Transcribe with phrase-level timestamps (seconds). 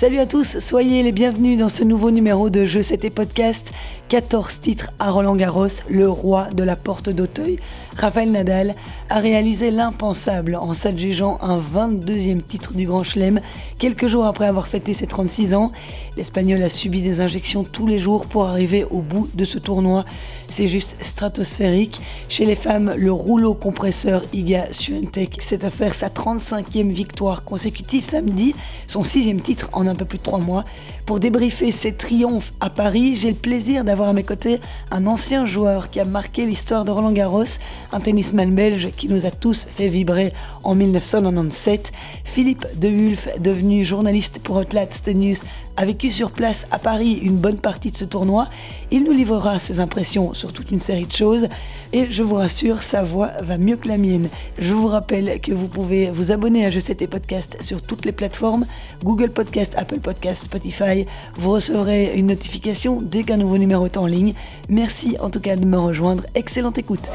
[0.00, 3.74] Salut à tous, soyez les bienvenus dans ce nouveau numéro de Jeux C'était Podcast.
[4.08, 7.58] 14 titres à Roland Garros, le roi de la porte d'Auteuil.
[7.96, 8.74] Rafael Nadal
[9.08, 13.40] a réalisé l'impensable en s'adjugeant un 22e titre du Grand Chelem
[13.78, 15.72] quelques jours après avoir fêté ses 36 ans.
[16.16, 20.04] L'Espagnol a subi des injections tous les jours pour arriver au bout de ce tournoi.
[20.48, 22.00] C'est juste stratosphérique.
[22.28, 28.54] Chez les femmes, le rouleau compresseur Iga Swiatek s'est offert sa 35e victoire consécutive samedi,
[28.86, 30.64] son sixième titre en un peu plus de trois mois.
[31.06, 35.44] Pour débriefer ses triomphes à Paris, j'ai le plaisir d'avoir à mes côtés un ancien
[35.44, 37.58] joueur qui a marqué l'histoire de Roland Garros,
[37.92, 41.92] un tennisman belge qui nous a tous fait vibrer en 1997.
[42.24, 45.36] Philippe De Wulf, devenu journaliste pour Hotlat News,
[45.76, 48.46] a vécu sur place à Paris une bonne partie de ce tournoi.
[48.90, 51.48] Il nous livrera ses impressions sur toute une série de choses
[51.92, 54.28] et je vous rassure, sa voix va mieux que la mienne.
[54.58, 58.04] Je vous rappelle que vous pouvez vous abonner à Je sais tes podcasts sur toutes
[58.04, 58.66] les plateformes
[59.02, 61.06] Google Podcast, Apple Podcast, Spotify.
[61.34, 64.34] Vous recevrez une notification dès qu'un nouveau numéro est en ligne.
[64.68, 66.24] Merci en tout cas de me rejoindre.
[66.34, 67.10] Excellente écoute.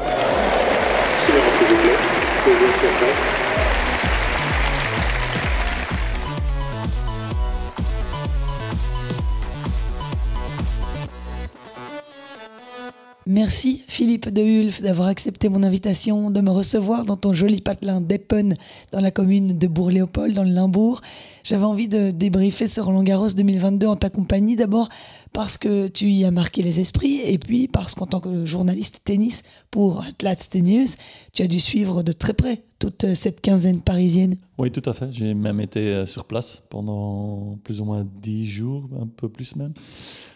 [13.28, 18.00] Merci Philippe de Hulf d'avoir accepté mon invitation, de me recevoir dans ton joli patelin
[18.00, 18.54] d'Eppen
[18.92, 21.00] dans la commune de Bourg-Léopold dans le Limbourg.
[21.42, 24.88] J'avais envie de débriefer ce Roland Garros 2022 en ta compagnie d'abord
[25.36, 29.02] parce que tu y as marqué les esprits et puis parce qu'en tant que journaliste
[29.04, 30.96] tennis pour Atlas Tennis,
[31.34, 34.38] tu as dû suivre de très près toute cette quinzaine parisienne.
[34.56, 35.12] Oui, tout à fait.
[35.12, 39.56] J'ai même été euh, sur place pendant plus ou moins dix jours, un peu plus
[39.56, 39.74] même.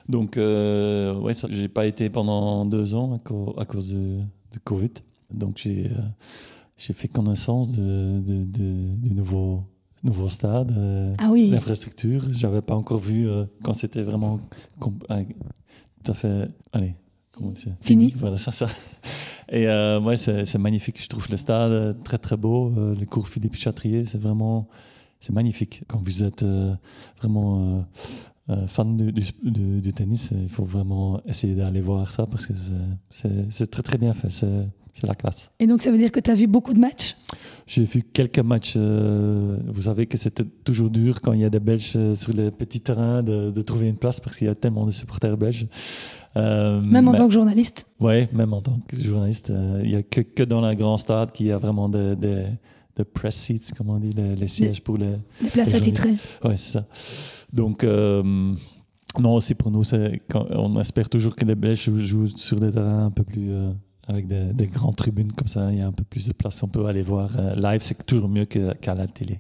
[0.07, 3.19] Donc, euh, ouais, j'ai pas été pendant deux ans
[3.57, 4.21] à, cause de,
[4.65, 4.93] Covid.
[5.33, 6.01] Donc, j'ai euh,
[6.77, 8.45] j'ai fait connaissance de, de,
[8.97, 9.65] du nouveau,
[10.03, 11.51] nouveau stade, euh, ah oui.
[11.51, 12.25] l'infrastructure.
[12.31, 14.41] J'avais pas encore vu euh, quand c'était vraiment
[14.81, 14.93] tout
[16.07, 16.49] à fait.
[16.73, 16.95] Allez,
[17.33, 18.15] comment dire Fini.
[18.17, 18.69] Voilà, ça, ça.
[19.53, 21.03] Et ouais, c'est magnifique.
[21.03, 22.73] Je trouve le stade très, très beau.
[22.77, 24.69] le cours Philippe Chatrier, c'est vraiment.
[25.19, 25.83] C'est magnifique.
[25.89, 26.47] Quand vous êtes
[27.19, 27.85] vraiment
[28.51, 32.55] euh, fan du, du, tennis, il faut vraiment essayer d'aller voir ça parce que
[33.11, 35.53] c'est très très bien fait, c'est la classe.
[35.61, 37.17] Et donc ça veut dire que tu as vu beaucoup de matchs?
[37.71, 38.75] J'ai vu quelques matchs.
[38.77, 42.33] Euh, vous savez que c'était toujours dur quand il y a des Belges euh, sur
[42.33, 45.37] les petits terrains de, de trouver une place parce qu'il y a tellement de supporters
[45.37, 45.69] belges.
[46.35, 49.53] même en tant que journaliste Oui, même en tant que journaliste.
[49.85, 52.47] Il n'y a que, que, dans la grand stade qu'il y a vraiment des, des,
[53.15, 55.13] press seats, comme on dit, les, sièges pour les...
[55.41, 56.17] Les places attitrées.
[56.43, 56.87] Oui, c'est ça.
[57.53, 58.53] Donc, euh,
[59.21, 59.85] non, aussi pour nous,
[60.51, 63.53] on espère toujours que les Belges jouent sur des terrains un peu plus.
[63.53, 63.71] Euh,
[64.11, 66.69] avec des, grandes tribunes comme ça, il y a un peu plus de place, on
[66.69, 67.31] peut aller voir.
[67.39, 69.39] Euh, live, c'est toujours mieux qu'à la télé.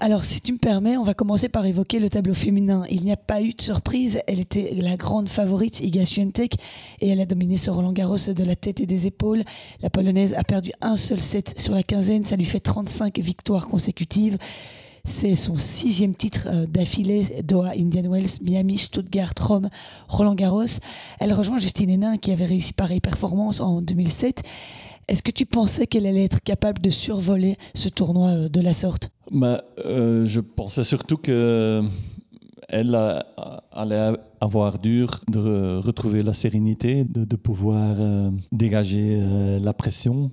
[0.00, 2.84] Alors, si tu me permets, on va commencer par évoquer le tableau féminin.
[2.88, 4.20] Il n'y a pas eu de surprise.
[4.28, 6.54] Elle était la grande favorite, Iga Swiatek,
[7.00, 9.42] et elle a dominé ce Roland Garros de la tête et des épaules.
[9.82, 12.24] La Polonaise a perdu un seul set sur la quinzaine.
[12.24, 14.38] Ça lui fait 35 victoires consécutives.
[15.08, 19.70] C'est son sixième titre euh, d'affilée, Doha, Indian Wells, Miami, Stuttgart, Rome,
[20.06, 20.80] Roland Garros.
[21.18, 24.42] Elle rejoint Justine Hénin qui avait réussi pareille performance en 2007.
[25.08, 28.74] Est-ce que tu pensais qu'elle allait être capable de survoler ce tournoi euh, de la
[28.74, 29.10] sorte?
[29.32, 31.82] Bah, euh, Je pensais surtout que
[32.68, 32.94] elle
[33.72, 37.96] allait avoir dur de retrouver la sérénité, de, pouvoir
[38.52, 39.24] dégager
[39.58, 40.28] la pression.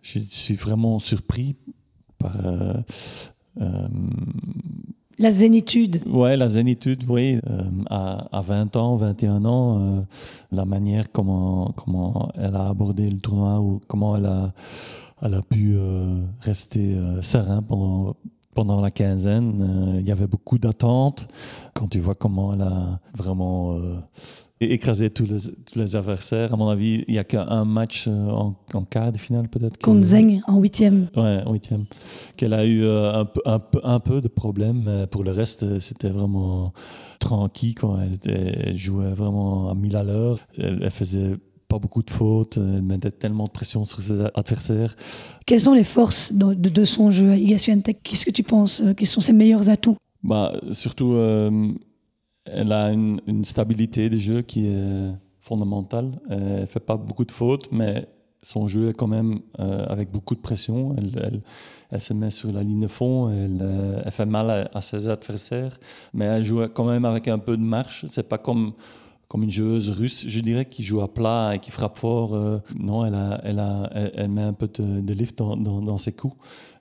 [0.00, 1.54] Je suis vraiment surpris
[2.16, 2.34] par
[5.18, 6.02] la zénitude.
[6.06, 7.40] Oui, la zénitude, oui.
[7.48, 10.00] Euh, à, à, 20 ans, 21 ans, euh,
[10.52, 14.52] la manière comment, comment elle a abordé le tournoi ou comment elle a,
[15.22, 18.16] elle a pu euh, rester serein pendant,
[18.54, 19.96] pendant la quinzaine.
[20.00, 21.28] Il y avait beaucoup d'attentes.
[21.72, 23.78] Quand tu vois comment elle a vraiment
[24.60, 26.54] écraser tous les, tous les, adversaires.
[26.54, 29.78] À mon avis, il n'y a qu'un match euh, en, en, quart de finale, peut-être.
[29.78, 31.08] Contre Zeng, en huitième.
[31.14, 31.84] Ouais, en huitième.
[32.36, 35.32] Qu'elle a eu euh, un, peu, un, peu, un peu de problème, mais pour le
[35.32, 36.72] reste, euh, c'était vraiment
[37.18, 37.74] tranquille.
[37.74, 40.38] Quand elle, était, jouait vraiment à 1000 à l'heure.
[40.56, 41.36] Elle, elle, faisait
[41.68, 44.96] pas beaucoup de fautes, elle mettait tellement de pression sur ses adversaires.
[45.44, 47.32] Quelles sont les forces de, de son jeu?
[47.32, 49.96] À Qu'est-ce que tu penses Quels sont ses meilleurs atouts?
[50.22, 51.12] Bah, Surtout
[52.46, 56.18] elle a une, stabilité de jeu qui est fondamentale.
[56.30, 58.08] Elle ne fait pas beaucoup de fautes, mais
[58.46, 60.94] son jeu est quand même euh, avec beaucoup de pression.
[61.90, 65.78] Elle, se met sur la ligne de fond, elle, euh, fait mal à, ses adversaires,
[66.14, 68.06] mais elle joue quand même avec un peu de marche.
[68.08, 68.72] C'est pas comme
[69.28, 72.32] comme une joueuse russe, je dirais, qui joue à plat et qui frappe fort.
[72.34, 76.12] Euh, non, elle, a, elle, a, elle, met un peu de, lift dans, dans, ses
[76.12, 76.36] coups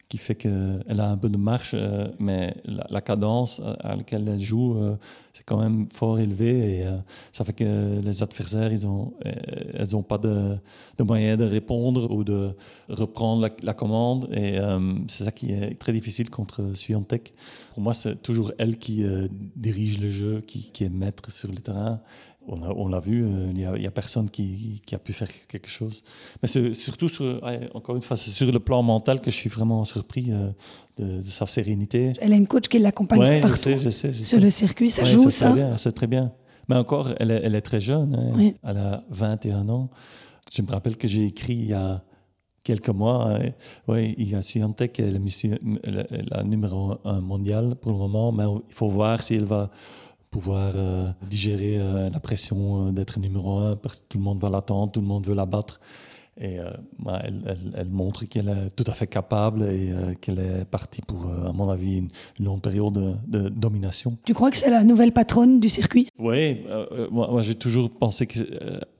[0.08, 4.40] qui fait qu'elle a un peu de marche, euh, mais la, cadence à laquelle elle
[4.40, 4.96] joue, euh,
[5.34, 6.86] c'est quand même fort élevé et
[7.32, 10.56] ça fait que les adversaires, ils ont, elles n'ont pas de,
[10.98, 12.56] de moyen de répondre ou de
[12.88, 14.58] reprendre la, commande et
[15.08, 17.34] c'est ça qui est très difficile contre Swiatek.
[17.74, 19.04] Pour moi, c'est toujours elle qui
[19.58, 22.00] dirige le jeu, qui est maître sur le terrain
[22.48, 26.04] on l'a vu, euh, il n'y a, personne qui, a pu faire quelque chose.
[26.42, 27.42] Mais c'est surtout, sur,
[27.74, 30.52] encore une fois, c'est sur le plan mental que je suis vraiment surpris euh,
[30.98, 32.14] de, sa sérénité.
[32.20, 35.56] Elle a une coach qui l'accompagne partout je sais, sur le circuit, ça joue ça
[35.78, 36.32] C'est très bien.
[36.68, 38.52] Mais encore, elle est, très jeune, hein.
[38.64, 39.90] elle a 21 ans.
[40.52, 42.04] Je me rappelle que j'ai écrit il y a
[42.64, 43.52] quelques mois, hein.
[43.88, 48.46] oui, il y a Scientec, elle est la numéro un mondial pour le moment, mais
[48.68, 49.70] il faut voir si elle va
[50.36, 54.38] pouvoir euh, digérer euh, la pression euh, d'être numéro un parce que tout le monde
[54.38, 55.80] va l'attendre, tout le monde veut la battre.
[56.38, 56.58] Et
[57.00, 61.54] bah, elle, montre qu'elle est tout à fait capable et qu'elle est partie pour, à
[61.54, 62.10] mon avis, une,
[62.42, 64.18] longue période de, domination.
[64.26, 66.10] Tu crois que c'est la nouvelle patronne du circuit?
[66.20, 66.66] Oui,
[67.10, 68.40] moi, j'ai toujours pensé que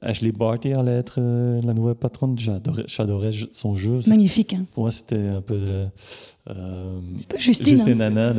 [0.02, 2.38] Ashley Barty allait être la nouvelle patronne.
[2.38, 4.00] J'adorais son jeu.
[4.08, 4.54] Magnifique.
[4.54, 4.66] Hein.
[4.72, 5.90] Pour moi, c'était un peu
[6.50, 7.00] euh,
[7.38, 7.78] Justine.
[7.78, 8.32] Justine Nana,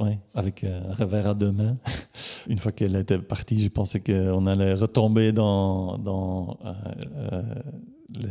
[0.00, 1.76] ouais, avec euh, un revers à deux mains.
[2.48, 7.42] Une fois qu'elle était partie, je pensais qu'on allait retomber dans, dans euh,
[8.14, 8.28] les,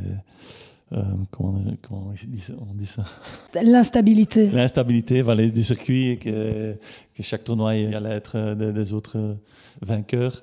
[1.32, 3.04] comment, comment on dit ça?
[3.64, 4.50] L'instabilité.
[4.52, 6.78] L'instabilité voilà, du circuit et que,
[7.14, 9.38] que chaque tournoi allait être des, autres
[9.82, 10.42] vainqueurs.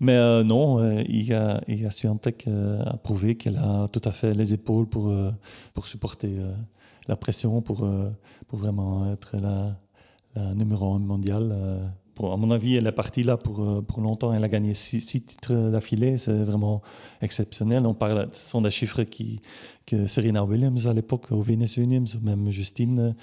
[0.00, 4.54] Mais non, il y a, il a a prouvé qu'elle a tout à fait les
[4.54, 5.12] épaules pour,
[5.74, 6.30] pour supporter
[7.08, 8.10] la pression pour, euh,
[8.46, 9.76] pour vraiment être la,
[10.34, 11.52] la numéro un mondiale.
[12.20, 14.32] Euh, à mon avis, elle est partie là pour, euh, pour longtemps.
[14.32, 16.18] Elle a gagné six, titres d'affilée.
[16.18, 16.82] C'est vraiment
[17.20, 17.86] exceptionnel.
[17.86, 19.40] On parle, ce sont des chiffres qui,
[19.86, 23.14] que Serena Williams à l'époque, au Venus Williams, même Justine,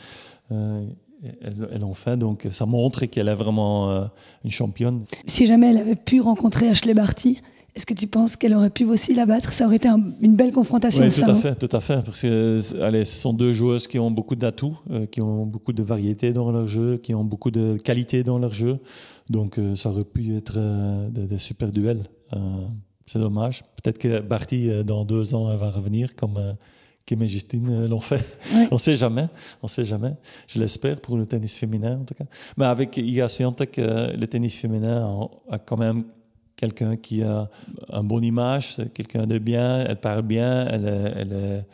[0.49, 2.17] elles, ont fait.
[2.17, 4.09] Donc ça montre qu'elle est vraiment
[4.43, 5.03] une championne.
[5.25, 7.41] Si jamais elle avait pu rencontrer Ashley Barty,
[7.79, 9.53] est-ce que tu penses qu'elle aurait pu aussi la battre?
[9.53, 11.01] Ça aurait été une belle confrontation.
[11.01, 12.03] Oui, tout à fait, tout à fait.
[12.03, 15.71] Parce que allez, ce sont deux joueuses qui ont beaucoup d'atouts, euh, qui ont beaucoup
[15.71, 18.79] de variété dans leur jeu, qui ont beaucoup de qualité dans leur jeu.
[19.29, 22.03] Donc euh, ça aurait pu être euh, des, super duels.
[23.05, 23.63] c'est dommage.
[23.81, 26.57] Peut-être que Barty, dans deux ans, elle va revenir comme
[27.05, 28.25] Kim et Justine l'ont fait.
[28.71, 29.29] on ne sait jamais.
[29.63, 30.15] On sait jamais.
[30.47, 32.25] Je l'espère pour le tennis féminin, en tout cas.
[32.57, 36.03] Mais avec Iga Swiatek, le tennis féminin a quand même
[36.59, 37.49] quelqu'un qui a
[37.93, 41.65] une bonne image, c'est quelqu'un de bien, elle parle bien, elle est, elle est,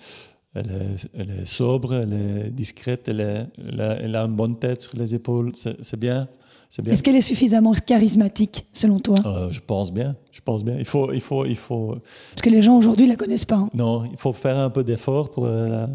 [1.13, 5.15] elle est, sobre, elle est discrète, elle, est, elle, a, une bonne tête sur les
[5.15, 6.27] épaules, c'est bien.
[6.85, 9.17] Est-ce qu'elle est suffisamment charismatique, selon toi?
[9.25, 10.15] Euh, Je pense bien.
[10.31, 10.75] Je pense bien.
[10.77, 11.95] Il faut, il faut, il faut.
[12.31, 13.55] Parce que les gens aujourd'hui la connaissent pas.
[13.55, 13.69] Hein.
[13.73, 15.87] Non, il faut faire un peu d'effort pour euh,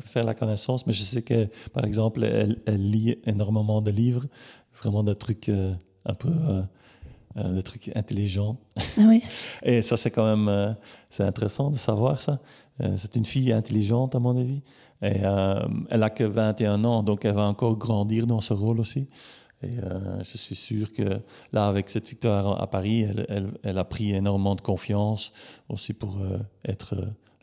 [0.00, 0.86] faire la connaissance.
[0.86, 4.26] Mais je sais que, par exemple, elle, lit énormément de livres,
[4.80, 5.72] vraiment des trucs euh,
[6.06, 6.30] un peu
[7.36, 8.58] euh, des trucs intelligents.
[8.76, 9.22] Ah oui.
[9.62, 10.72] Et ça, c'est quand même euh,
[11.08, 12.40] c'est intéressant de savoir ça.
[12.80, 14.62] Euh, c'est une fille intelligente, à mon avis.
[15.04, 15.22] Et
[15.90, 19.08] elle a que 21 ans, donc elle va encore grandir dans ce rôle aussi.
[19.64, 19.72] Et
[20.22, 21.20] je suis sûr que
[21.52, 25.32] là, avec cette victoire à Paris, elle, elle, elle a pris énormément de confiance
[25.68, 26.18] aussi pour
[26.64, 26.94] être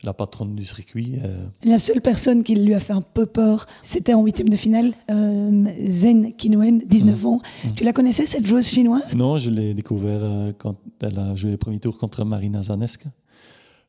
[0.02, 1.16] la patronne du circuit.
[1.22, 1.46] Euh.
[1.64, 4.92] La seule personne qui lui a fait un peu peur, c'était en huitième de finale,
[5.10, 7.26] euh, Zhen Qinwen, 19 mm.
[7.26, 7.40] ans.
[7.64, 7.68] Mm.
[7.76, 9.14] Tu la connaissais, cette joueuse chinoise?
[9.16, 13.10] Non, je l'ai découvert euh, quand elle a joué le premier tour contre Marina Zaneska.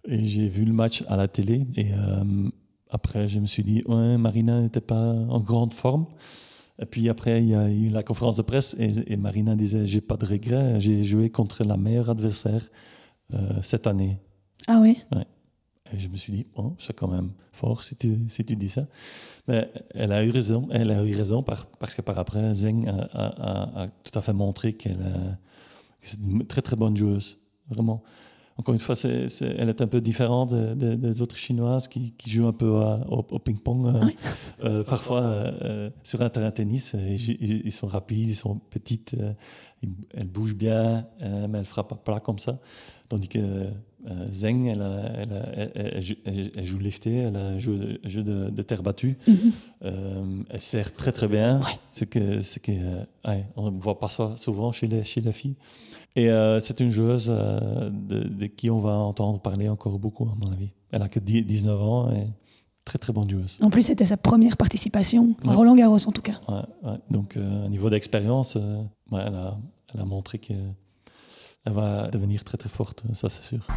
[0.05, 1.67] Et j'ai vu le match à la télé.
[1.75, 1.91] Et
[2.89, 6.07] après, je me suis dit, ouais, Marina n'était pas en grande forme.
[6.79, 9.85] Et puis après, il y a eu la conférence de presse et, et Marina disait,
[9.85, 12.67] j'ai pas de regrets, j'ai joué contre la meilleure adversaire
[13.61, 14.17] cette année.
[14.67, 15.25] Ah oui ouais.
[15.93, 18.69] Et je me suis dit, bon, c'est quand même fort si tu, si tu dis
[18.69, 18.87] ça.
[19.47, 23.87] Mais elle a eu raison, elle a eu raison parce que par après, Zeng a,
[24.03, 24.99] tout à fait montré qu'elle
[26.03, 28.03] est une très très bonne joueuse, vraiment.
[28.57, 32.53] Encore une fois, elle est un peu différente des autres chinoises qui, qui, jouent un
[32.53, 32.69] peu
[33.07, 33.87] au, ping-pong.
[33.87, 34.01] Euh,
[34.63, 39.15] euh, parfois, euh, sur un terrain de tennis, ils, ils, sont rapides, ils sont petites,
[40.13, 42.59] elles bougent bien, mais elles ne frappent pas plat comme ça.
[43.09, 43.67] Tandis que
[44.09, 49.17] euh, Zeng, elle, elle, joue lifté, elle a un jeu, jeu de, terre battue.
[49.27, 49.35] Mhm.
[49.83, 51.59] Euh, elle sert très très bien.
[51.91, 55.31] Ce que, ce que, euh, on ne voit pas ça souvent chez les, chez les
[55.31, 55.55] filles.
[56.15, 60.71] Et c'est une joueuse de, qui on va entendre parler encore beaucoup, à mon avis.
[60.91, 62.27] Elle a que 19 ans et
[62.83, 63.55] très très bonne joueuse.
[63.61, 66.39] En plus, c'était sa première participation à Roland Garros en tout cas.
[67.09, 68.57] Donc, au niveau d'expérience,
[69.17, 69.57] elle a,
[69.93, 70.53] elle, a, montré que
[71.65, 73.67] elle va devenir très très forte, ça c'est sûr.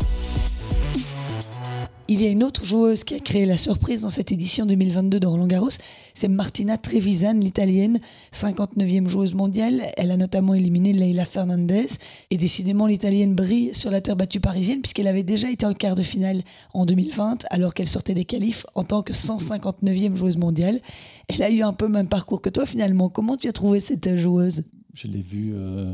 [2.07, 5.19] Il y a une autre joueuse qui a créé la surprise dans cette édition 2022
[5.19, 5.71] de Roland Garros,
[6.12, 7.99] c'est Martina Trevisan, l'italienne,
[8.33, 9.87] 59e joueuse mondiale.
[9.97, 11.87] Elle a notamment éliminé Leila Fernandez.
[12.31, 15.97] Et décidément, l'italienne brille sur la terre battue parisienne puisqu'elle avait déjà été en quart
[15.97, 16.43] de finale
[16.75, 20.81] en 2020 alors qu'elle sortait des qualifs en tant que 159e joueuse mondiale.
[21.29, 23.09] Elle a eu un peu le même parcours que toi finalement.
[23.09, 24.62] Comment tu as trouvé cette joueuse?
[24.95, 25.93] Je l'ai vue euh,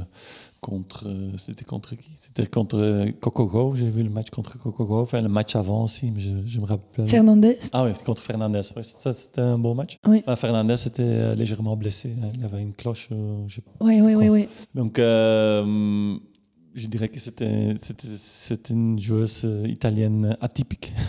[0.60, 1.08] contre.
[1.08, 2.10] euh, C'était contre qui?
[2.20, 6.20] C'était contre euh, J'ai vu le match contre Coco Enfin, le match avant aussi, mais
[6.20, 7.08] je, je me rappelle.
[7.08, 8.60] Fernandez Ah oui, contre Fernandez.
[8.76, 9.96] Ouais, c'était un beau match.
[10.06, 10.22] Oui.
[10.26, 12.14] Ah, Fernandez était euh, légèrement blessé.
[12.22, 12.30] hein.
[12.34, 13.08] Il avait une cloche.
[13.46, 13.72] je sais pas.
[13.80, 14.48] Oui, oui, oui, oui.
[14.74, 17.74] Donc, je dirais que c'était,
[18.70, 20.92] une joueuse italienne atypique.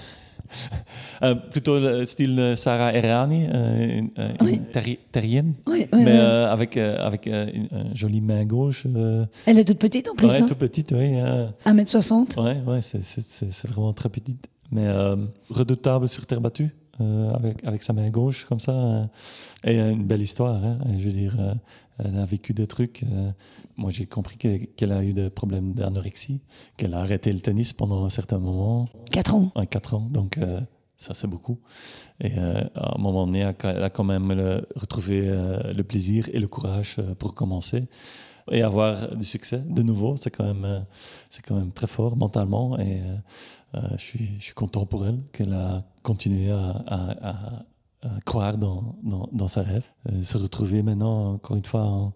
[1.23, 4.09] Euh, plutôt le style Sarah Errani, euh, une,
[4.41, 4.53] Oui.
[4.55, 6.17] une terri- terrienne, Oui, oui, mais oui.
[6.17, 8.87] euh, avec, avec une, une jolie main gauche.
[8.87, 10.45] euh, Elle est toute petite en plus, ouais, hein.
[10.47, 11.19] tout petite, oui.
[11.19, 11.53] hein.
[11.67, 12.41] 1m60.
[12.43, 14.47] Ouais, ouais, c'est, vraiment très petite.
[14.71, 15.15] Mais euh,
[15.51, 18.71] redoutable sur terre battue, euh, avec, avec sa main gauche, comme ça.
[18.71, 19.03] euh,
[19.65, 20.55] et une belle histoire.
[20.63, 21.37] Hein, je veux dire,
[21.99, 23.03] elle a vécu des trucs.
[23.77, 26.41] Moi, j'ai compris que- qu'elle a eu des problèmes d'anorexie,
[26.77, 29.51] qu'elle a arrêté le tennis pendant un certain moment, 4 ans.
[29.55, 30.07] un 4 ans.
[30.11, 30.59] Donc, euh,
[30.97, 31.59] ça, c'est beaucoup.
[32.19, 36.29] Et euh, à un moment donné, elle a quand même le- retrouvé euh, le plaisir
[36.33, 37.85] et le courage pour commencer.
[38.51, 40.85] Et avoir du succès de nouveau, c'est quand même,
[41.29, 42.77] c'est quand même très fort mentalement.
[42.79, 43.01] Et
[43.73, 47.63] je, suis, je suis content pour elle qu'elle a continué à, à- à-
[48.03, 49.85] à croire dans, dans, dans sa rêve.
[50.23, 52.13] Se retrouver maintenant, encore une fois, en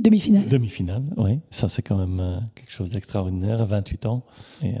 [0.00, 0.48] Demi-finale.
[0.48, 1.04] demi-finale.
[1.16, 4.24] Oui, ça, c'est quand même euh, quelque chose d'extraordinaire à 28 ans.
[4.62, 4.80] Et euh,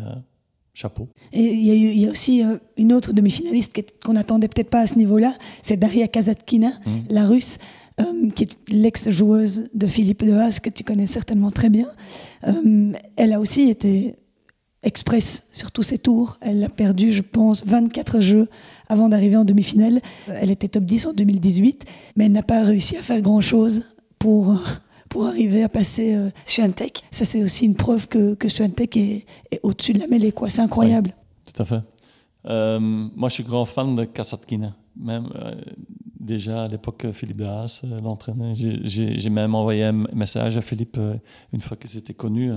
[0.76, 1.08] chapeau.
[1.32, 4.86] Et il y, a y aussi euh, une autre demi-finaliste qu'on n'attendait peut-être pas à
[4.88, 6.90] ce niveau-là, c'est Daria Kazatkina, Mm.
[7.10, 7.58] la russe,
[8.00, 11.86] euh, qui est l'ex-joueuse de Philippe de Haas, que tu connais certainement très bien.
[12.48, 14.16] Euh, elle a aussi été
[14.82, 16.38] express sur tous ses tours.
[16.40, 18.48] Elle a perdu, je pense, 24 jeux
[18.88, 20.00] avant d'arriver en demi-finale.
[20.26, 21.84] Elle était top 10 en 2018,
[22.16, 23.84] mais elle n'a pas réussi à faire grand-chose
[24.18, 24.60] pour,
[25.14, 27.04] pour arriver à passer euh, Swiatek.
[27.12, 30.32] Ça, c'est aussi une preuve que, que Swiatek est, est au-dessus de la mêlée.
[30.32, 30.48] quoi.
[30.48, 31.14] C'est incroyable.
[31.54, 31.80] Tout à fait.
[32.46, 34.74] Euh, moi, je suis grand fan de Kasatkina.
[34.96, 35.54] Même euh,
[36.18, 38.54] déjà à l'époque, Philippe Dehaas euh, l'entraînait.
[38.56, 40.98] J'ai- même envoyé un message à Philippe
[41.52, 42.50] une fois que c'était connu.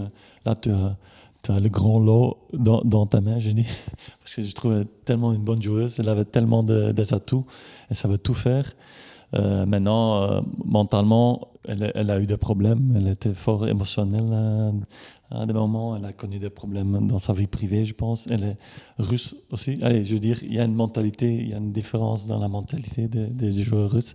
[0.43, 0.97] là, tu as,
[1.43, 3.67] tu as le grand lot dans, dans ta main, j'ai dit.
[4.19, 5.99] Parce que je trouvais tellement une bonne joueuse.
[5.99, 7.45] Elle avait tellement de, des atouts.
[7.91, 8.73] Elle savait tout faire.
[9.35, 12.93] Euh, maintenant, euh, mentalement, elle, elle a eu des problèmes.
[12.95, 14.71] Elle était fort émotionnelle euh,
[15.31, 15.95] à des moments.
[15.97, 18.27] Elle a connu des problèmes dans sa vie privée, je pense.
[18.27, 18.57] Elle est
[18.99, 19.79] russe aussi.
[19.81, 22.39] Allez, je veux dire, il y a une mentalité, il y a une différence dans
[22.39, 24.13] la mentalité des, des joueurs russes.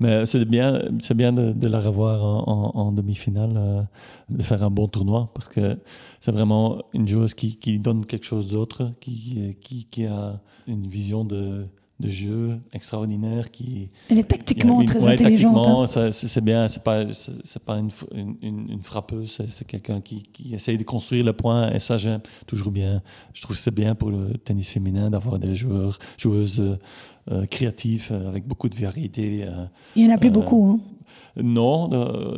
[0.00, 3.82] Mais c'est bien, c'est bien de, de la revoir en, en- en demi-finale, euh,
[4.30, 5.78] de faire un bon tournoi, parce que
[6.18, 10.88] c'est vraiment une joueuse qui, qui donne quelque chose d'autre, qui, qui, qui a une
[10.88, 11.66] vision de,
[12.00, 15.66] de jeu extraordinaire, qui, Elle est tactiquement y une- très ouais, intelligente.
[15.68, 16.10] hein.
[16.10, 16.66] c'est bien.
[16.66, 17.90] C'est pas, c'est pas une,
[18.42, 19.40] une, frappeuse.
[19.46, 21.70] C'est quelqu'un qui, qui essaye de construire le point.
[21.72, 23.02] Et ça, j'aime toujours bien.
[23.34, 26.76] Je trouve que c'est bien pour le tennis féminin d'avoir des joueurs, joueuses euh,
[27.30, 29.44] euh, créatives euh, avec beaucoup de variété.
[29.44, 29.66] euh.
[29.94, 30.66] Il n'y en a plus Euh, beaucoup.
[30.66, 30.80] hein.
[31.36, 31.88] Non,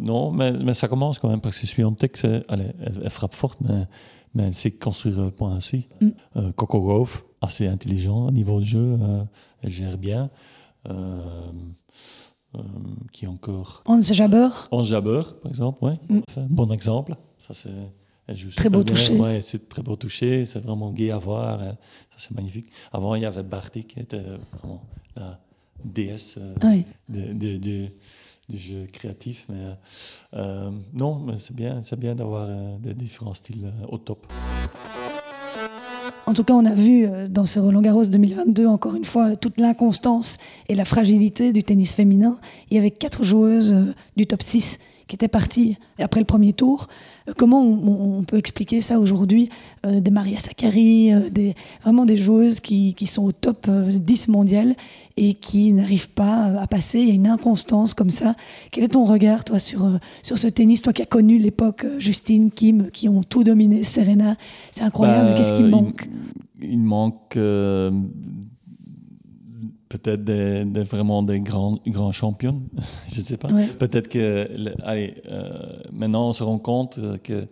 [0.00, 3.58] non, mais, mais ça commence quand même parce que Swiatek, elle, elle, elle frappe forte,
[3.62, 3.86] mais,
[4.34, 5.88] mais elle sait construire le point aussi.
[6.00, 6.08] Mm.
[6.36, 9.24] Euh, Coco Gauff, assez intelligent au niveau de jeu, euh,
[9.62, 10.30] elle gère bien.
[10.88, 11.20] Euh,
[12.56, 12.60] euh,
[13.12, 13.82] qui encore?
[13.86, 15.98] Hans Jaber, Hans Jabber, par exemple, ouais.
[16.08, 16.20] Mm.
[16.50, 17.16] Bon exemple.
[17.38, 17.70] Ça, c'est,
[18.26, 18.94] elle joue Très beau bien.
[19.18, 20.44] Ouais, c'est très beau toucher.
[20.44, 21.58] C'est vraiment gai à voir.
[21.60, 22.70] Ça, c'est magnifique.
[22.92, 24.22] Avant, il y avait Barty qui était
[24.52, 24.82] vraiment
[25.16, 25.40] la
[25.84, 26.38] déesse
[27.08, 27.88] de- de- de-
[28.48, 29.46] du jeu créatif.
[29.48, 29.76] Mais
[30.34, 34.26] euh, non, mais c'est bien, c'est bien d'avoir euh, des différents styles euh, au top.
[36.26, 39.60] En tout cas, on a vu dans ce Roland Garros 2022, encore une fois, toute
[39.60, 40.38] l'inconstance
[40.70, 42.38] et la fragilité du tennis féminin.
[42.70, 44.78] Il y avait quatre joueuses du top 6
[45.14, 46.88] qui étaient parties après le premier tour.
[47.28, 49.48] Euh, Comment on, on peut expliquer ça aujourd'hui
[49.86, 53.90] Euh, Des Maria Sakkari, euh, des, vraiment des joueuses qui, qui sont au top euh,
[53.92, 54.74] 10 mondial
[55.16, 56.98] et qui n'arrivent pas à passer?
[56.98, 58.34] Il y a une inconstance comme ça.
[58.72, 59.88] Quel est ton regard, toi, sur,
[60.24, 64.36] sur ce tennis Toi qui as connu l'époque Justine, Kim, qui ont tout dominé, Serena,
[64.72, 65.28] c'est incroyable.
[65.28, 66.08] Bah, Qu'est-ce qui il- manque?
[66.60, 67.92] Il, manque euh,
[69.88, 72.62] peut-être des, des- vraiment des grands, grands champions.
[73.12, 73.48] Je ne sais pas.
[73.52, 73.66] Ouais.
[73.68, 77.46] Peut-être que, le- allez, euh, maintenant on se rend compte euh, que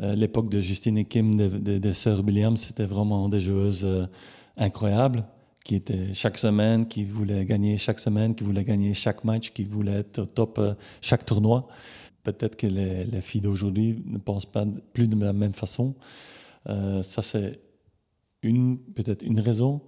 [0.00, 3.84] euh, l'époque de Justine et Kim, des, des, des sœurs Williams, c'était vraiment des joueuses
[3.84, 4.06] euh,
[4.56, 5.24] incroyables
[5.64, 9.64] qui étaient chaque semaine, qui voulaient gagner chaque semaine, qui voulaient gagner chaque match, qui
[9.64, 10.60] voulaient être au top
[11.02, 11.68] chaque tournoi.
[12.22, 15.94] Peut-être que les, les filles d'aujourd'hui ne pensent pas plus de la même façon.
[16.66, 17.60] Ça, c'est
[18.42, 19.80] une, peut-être une raison.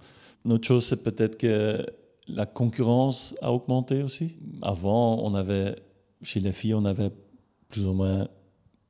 [0.45, 1.85] Une autre chose, c'est peut-être que
[2.27, 4.37] la concurrence a augmenté aussi.
[4.61, 5.75] Avant, on avait,
[6.21, 7.11] chez les filles, on avait
[7.69, 8.27] plus ou moins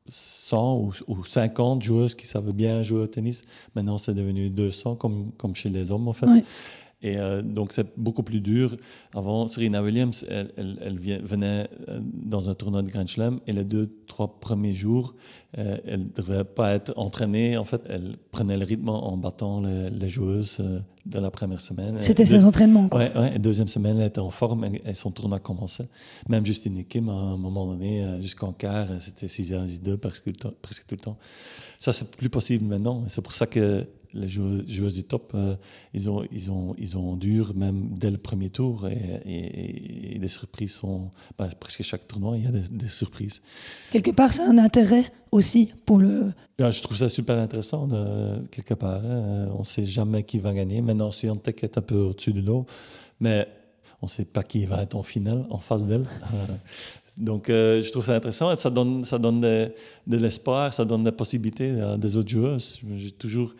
[0.07, 3.43] 100 ou, 50 joueuses qui savaient bien jouer au tennis.
[3.75, 6.27] Maintenant, c'est devenu 200, comme, comme chez les hommes, en fait.
[7.03, 8.75] Et euh, donc, c'est beaucoup plus dur.
[9.15, 13.63] Avant, Serena Williams, elle, elle, venait euh, dans un tournoi de Grand Slam et les
[13.63, 15.15] deux, trois premiers jours,
[15.57, 17.57] euh, elle ne devait pas être entraînée.
[17.57, 20.63] En fait, elle prenait le rythme en battant les, joueuses
[21.11, 21.97] de la première semaine.
[22.01, 23.01] C'était ses entraînements, quoi.
[23.01, 25.87] Ouais, et deuxième semaine, elle était en forme et, son tournoi commençait.
[26.29, 30.95] Même Justine Kim, à un moment donné, jusqu'en quart, c'était 6h, 6-2 presque, presque tout
[30.95, 31.17] le temps.
[31.79, 33.03] Ça, c'est plus possible maintenant.
[33.07, 35.55] C'est pour ça que les joueuses, du top, euh,
[35.93, 40.27] ils, ont, ils, ont, ils ont dur même dès le premier tour et, et, des
[40.27, 43.41] surprises sont bah, presque chaque tournoi il y a des, surprises.
[43.91, 46.31] Quelque part, c'est un intérêt aussi pour le.
[46.59, 47.87] je trouve ça super intéressant
[48.51, 49.01] quelque part.
[49.03, 49.47] Hein.
[49.55, 50.81] On ne sait jamais qui va gagner.
[50.81, 52.65] Maintenant, Scientec est un peu au-dessus de l'eau,
[53.19, 53.47] mais
[54.01, 56.05] on ne sait pas qui va être en finale en face d'elle.
[57.17, 58.55] Donc, euh, je trouve ça intéressant.
[58.55, 59.71] Ça donne, ça donne de,
[60.07, 62.79] l'espoir, ça donne des possibilités à des autres joueuses.
[62.95, 63.53] J'ai toujours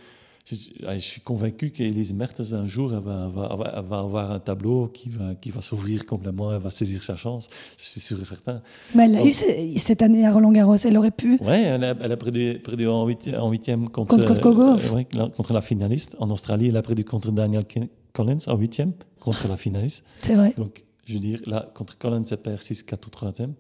[0.46, 5.36] je, suis convaincu qu'Elise Mertens, un jour, elle va, va, avoir un tableau qui va,
[5.36, 8.62] qui va s'ouvrir complètement, elle va saisir sa chance, je suis sûr et certain.
[8.96, 9.34] Mais elle a eu
[9.78, 11.38] cette année à Roland Garros, elle aurait pu.
[11.42, 16.16] Oui, elle a, elle a perdu, perdu en huitième contre, contre, euh, contre la finaliste.
[16.20, 17.64] En Australie, elle a perdu contre Daniel
[18.14, 20.04] Collins en huitième, contre la finaliste.
[20.22, 20.54] C'est vrai.
[20.58, 23.54] Donc, je veux dire, là, contre Collins, elle perd 6-4 au troisième.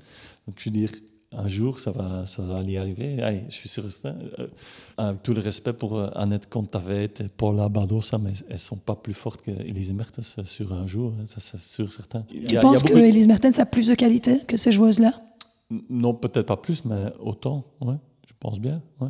[0.47, 0.89] Donc, je veux dire,
[1.31, 3.21] un jour, ça va, ça va y arriver.
[3.21, 4.47] Allez, je suis sûr, euh,
[4.97, 8.77] avec tout le respect pour euh, Annette Contavet et Paula Badosa, mais elles ne sont
[8.77, 12.23] pas plus fortes qu'Elise Mertens sur un jour, hein, ça c'est sûr, certain.
[12.23, 15.13] Tu penses qu'Elise Mertens a plus de qualité que ces joueuses-là?
[15.89, 17.95] Non, peut-être pas plus, mais autant, ouais,
[18.27, 18.81] je pense bien.
[18.99, 19.09] Ouais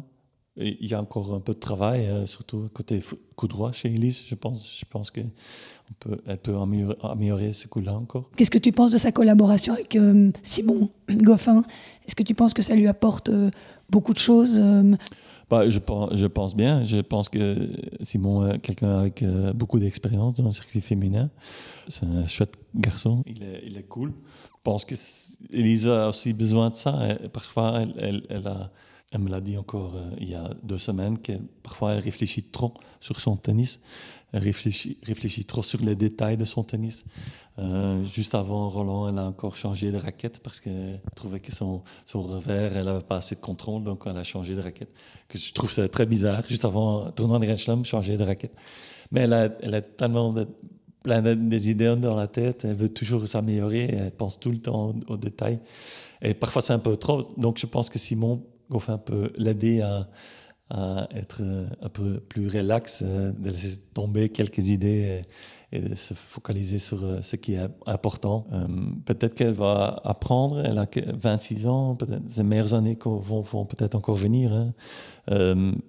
[0.57, 3.01] il y a encore un peu de travail, euh, surtout côté
[3.35, 4.23] coup droit chez Elise.
[4.25, 5.31] Je pense, je pense qu'elle
[5.99, 6.55] peut, elle peut
[7.03, 8.29] améliorer, ce coup-là encore.
[8.35, 11.63] Qu'est-ce que tu penses de sa collaboration avec euh, Simon Goffin?
[12.05, 13.49] Est-ce que tu penses que ça lui apporte euh,
[13.89, 14.61] beaucoup de choses
[15.49, 16.83] bah, je, pense, je pense bien.
[16.85, 19.21] Je pense que Simon est quelqu'un avec
[19.53, 21.29] beaucoup d'expérience dans le circuit féminin.
[21.89, 23.21] C'est un chouette garçon.
[23.25, 24.13] Il est, il est cool.
[24.45, 24.95] Je pense que
[25.51, 27.17] Elise a aussi besoin de ça.
[27.33, 28.71] Parfois, elle, elle, elle a
[29.11, 32.43] elle me l'a dit encore euh, il y a deux semaines que parfois elle réfléchit
[32.43, 33.81] trop sur son tennis,
[34.31, 37.03] elle réfléchit, réfléchit trop sur les détails de son tennis.
[37.59, 41.83] Euh, juste avant Roland, elle a encore changé de raquette parce qu'elle trouvait que son,
[42.05, 44.93] son revers, elle n'avait pas assez de contrôle, donc elle a changé de raquette.
[45.27, 48.55] Que je trouve ça très bizarre, juste avant tournant de Grand Slam, changer de raquette.
[49.11, 50.47] Mais elle a, elle a tellement de,
[51.03, 54.93] plein des idées dans la tête, elle veut toujours s'améliorer, elle pense tout le temps
[55.07, 55.59] aux détails.
[56.21, 58.43] Et parfois c'est un peu trop, donc je pense que Simon
[58.75, 60.07] enfin, peut l'aider à,
[61.13, 61.43] être
[61.81, 65.21] un peu plus relax, euh, de laisser tomber quelques idées
[65.71, 68.45] et, de se focaliser sur euh, ce qui est important.
[68.53, 68.67] Euh,
[69.05, 74.15] peut-être qu'elle va apprendre, elle a 26 ans, peut-être ses meilleures années vont, peut-être encore
[74.15, 74.53] venir.
[74.53, 74.73] Hein.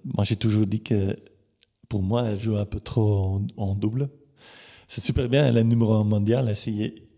[0.05, 1.17] moi, j'ai toujours dit que
[1.89, 4.09] pour moi, elle joue un peu trop en, double.
[4.89, 7.09] C'est super bien, elle est numéro un mondial, essayé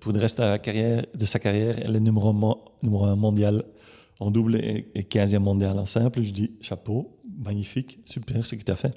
[0.00, 2.28] pour le reste de, sa carrière, elle est numéro
[3.04, 3.64] un mondial
[4.20, 8.70] en double et, 15e mondial en simple, je dis chapeau, magnifique, super ce que tu
[8.70, 8.94] as fait.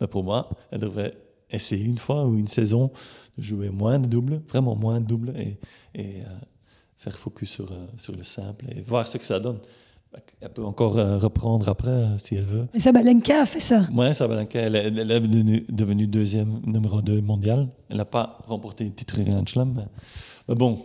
[0.00, 1.16] Mais pour moi, elle devrait
[1.50, 2.90] essayer une fois ou une saison
[3.38, 5.58] de jouer moins de double, vraiment moins de double et,
[5.98, 6.24] euh,
[6.96, 9.58] faire focus sur, euh, sur le simple et voir ce que ça donne.
[10.40, 12.66] Elle peut encore euh, reprendre après si elle veut.
[12.74, 13.86] Mais Sabalenka a fait ça.
[13.94, 15.20] Oui, Sabalenka, elle, elle, est
[15.72, 17.68] devenue, deuxième numéro 2 mondial.
[17.88, 19.86] Elle n'a pas remporté le titre Grand Slam.
[20.48, 20.78] Mais bon,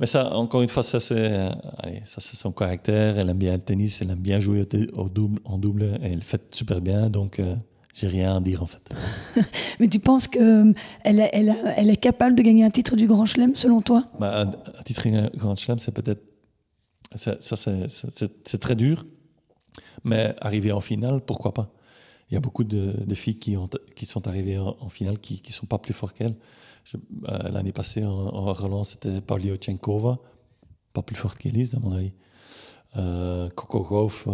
[0.00, 1.50] mais ça, encore une fois, ça c'est, euh,
[2.04, 3.18] ça c'est son caractère.
[3.18, 6.22] Elle aime bien le tennis, elle aime bien jouer au, double, en double, et elle
[6.22, 7.10] fait super bien.
[7.10, 7.56] Donc, euh,
[7.94, 8.82] j'ai rien à dire en fait.
[9.80, 13.26] Mais tu penses qu'elle elle, elle, elle, est capable de gagner un titre du Grand
[13.26, 14.04] Chelem, selon toi?
[14.18, 16.22] Bah, un, titre du Grand Chelem, c'est peut-être.
[17.16, 19.06] Ça, c'est très dur.
[20.04, 21.72] Mais arriver en finale, pourquoi pas?
[22.30, 25.52] Il y a beaucoup de, filles qui, ont, qui sont arrivées en, finale qui ne
[25.52, 26.36] sont pas plus fortes qu'elles.
[26.94, 30.18] Euh, l'année passée, en, en relance, c'était Pavlyuchenkova,
[30.92, 32.12] pas plus forte qu'Elise, à mon avis.
[32.96, 34.28] Euh, Coco Gauff,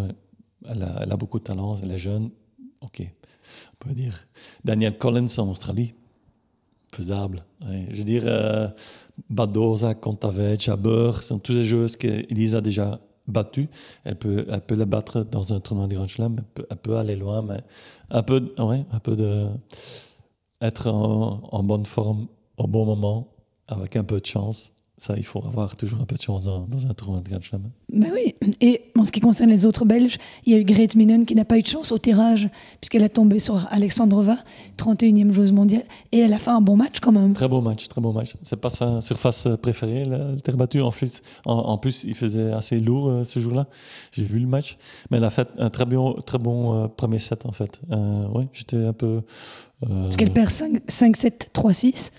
[0.67, 2.31] elle, a, beaucoup de talent, elle est jeune,
[2.81, 4.27] ok, on peut dire.
[4.65, 5.95] Daniel Collins en Australie,
[6.95, 7.45] faisable.
[7.91, 8.69] Je veux dire, euh,
[9.31, 13.69] Badoza, Contavet, Jabber, sont tous les joueuses qu'Elise a déjà battues.
[14.05, 16.37] Elle peut, elle peut les battre dans un tournoi de Grand Chelem,
[16.71, 17.61] elle peut, aller loin, mais
[18.11, 19.47] un peu, ouais, un peu de
[20.61, 23.29] être en bonne forme au bon moment,
[23.67, 26.65] avec un peu de chance, ça, il faut avoir toujours un peu de chance dans,
[26.89, 27.71] un tournoi de Grand Chelem.
[27.93, 30.95] Mais oui, et en ce qui concerne les autres Belges, il y a eu Grete
[30.95, 32.49] Minen qui n'a pas eu de chance au tirage,
[32.81, 34.37] puisqu'elle a tombé sur Alexandrova,
[34.79, 37.33] 31e joueuse mondiale, et elle a fait un bon match quand même.
[37.33, 38.37] Très beau match, très beau match.
[38.43, 40.81] C'est pas sa surface préférée, la terre battue.
[40.81, 43.67] En plus, en, plus, il faisait assez lourd euh, ce jour-là.
[44.13, 44.79] J'ai vu le match,
[45.11, 47.81] mais elle a fait un très bon, très bon euh, premier set en fait.
[47.91, 49.23] Euh, oui, j'étais un peu.
[49.81, 52.13] Parce qu'elle perd 5-7, 3-6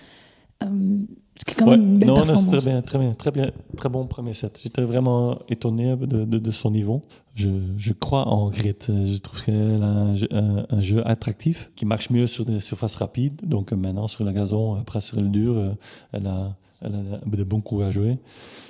[1.52, 2.44] quand même une belle non, performance.
[2.46, 4.60] Non, très bien, très bien, très bien, très bon premier set.
[4.62, 7.02] J'étais vraiment étonné de, de, son niveau.
[7.34, 8.74] Je, je, crois en Grit.
[8.88, 12.96] Je trouve qu'elle a un jeu, un, jeu, attractif qui marche mieux sur des surfaces
[12.96, 13.42] rapides.
[13.44, 15.74] Donc maintenant sur le gazon, après sur le dur, euh,
[16.12, 18.18] elle a, elle a de bons coups à jouer.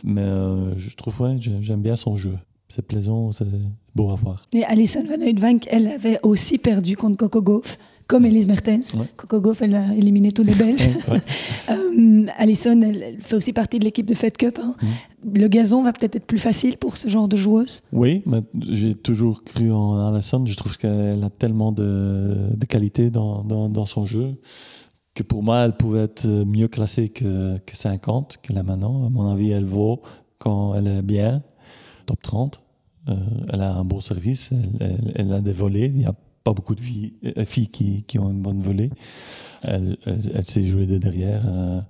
[0.02, 2.36] Mais euh, je trouve, ouais, j'aime bien son jeu.
[2.68, 3.46] C'est plaisant, c'est
[3.94, 4.48] beau à voir.
[4.52, 8.96] Et Alison Van Uytvanck, elle avait aussi perdu contre Coco Gauff comme Elise Mertens.
[9.16, 10.90] Coco Gauff, elle a éliminé tous les Belges.
[11.70, 14.58] euh, Alison, elle, fait aussi partie de l'équipe de Fed Cup.
[14.62, 14.74] Hein.
[14.80, 15.38] Mm.
[15.38, 17.82] Le gazon va peut-être être plus facile pour ce genre de joueuse?
[17.92, 20.44] Oui, mais j'ai toujours cru en Alison.
[20.44, 24.34] Je trouve qu'elle a tellement de, de qualité dans, dans, dans, son jeu
[25.14, 29.06] que pour moi, elle pouvait être mieux classée que, que 50, qu'elle est maintenant.
[29.06, 30.02] À mon avis, elle vaut
[30.38, 31.42] quand elle est bien,
[32.06, 32.60] top 30.
[33.08, 33.14] Euh,
[33.52, 35.92] elle a un bon service, elle, elle, a des volets.
[35.94, 36.14] Il y a
[36.44, 38.90] pas beaucoup de filles, euh, filles qui, qui, ont une bonne volée.
[39.62, 41.42] Elle, elle, sait jouer de derrière.
[41.46, 41.80] Euh,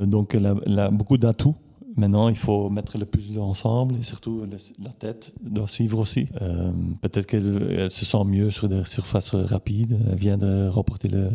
[0.00, 1.54] donc, elle a, beaucoup d'atouts.
[1.96, 4.44] Maintenant, il faut mettre le puzzle ensemble et surtout
[4.82, 6.28] la tête doit suivre aussi.
[6.40, 9.98] Euh, peut-être qu'elle se sent mieux sur des surfaces rapides.
[10.10, 11.30] Elle vient de remporter le,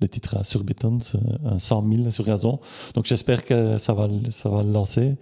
[0.00, 0.98] le titre à Surbiton,
[1.44, 2.60] un 100 000 sur gazon.
[2.94, 5.16] Donc j'espère que ça va, ça va le lancer,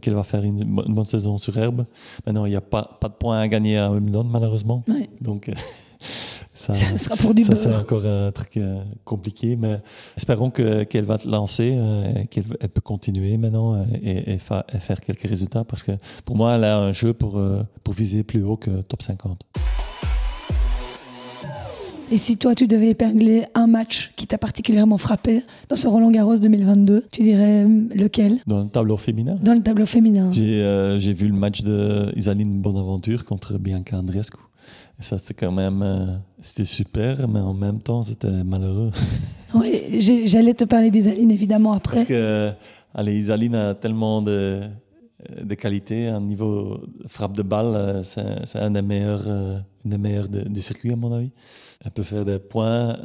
[0.00, 1.84] qu'elle va faire une, bonne saison sur herbe.
[2.26, 4.82] Maintenant, il n'y a pas, pas de points à gagner à Wimbledon, malheureusement.
[5.20, 5.50] Donc
[6.56, 9.80] ça, sera pour du ça, c'est encore un truc euh, compliqué, mais
[10.16, 14.38] espérons que, qu'elle va te lancer, euh, qu'elle elle peut continuer maintenant euh, et, et,
[14.38, 15.92] faire quelques résultats parce que
[16.24, 17.40] pour moi, elle a un jeu pour,
[17.84, 19.42] pour viser plus haut que top 50.
[22.12, 26.12] Et si toi, tu devais épingler un match qui t'a particulièrement frappé dans ce Roland
[26.12, 28.38] Garros 2022, tu dirais lequel?
[28.46, 30.30] Dans le tableau féminin Dans le tableau féminin.
[30.32, 34.38] J'ai, j'ai vu le match de Isaline Bonaventure contre Bianca Andreescu
[34.98, 35.82] ça, c'était quand même.
[35.82, 36.06] Euh,
[36.40, 38.90] c'était super, mais en même temps, c'était malheureux.
[39.54, 41.96] oui, j'allais te parler d'Isaline, évidemment, après.
[41.96, 42.52] Parce que,
[42.94, 44.62] allez, Isaline a tellement de,
[45.42, 46.08] de qualité.
[46.08, 50.62] Un niveau frappe de balle, euh, c'est un des meilleurs, euh, une des meilleures du
[50.62, 51.30] circuit, à mon avis.
[51.84, 52.96] Elle peut faire des points.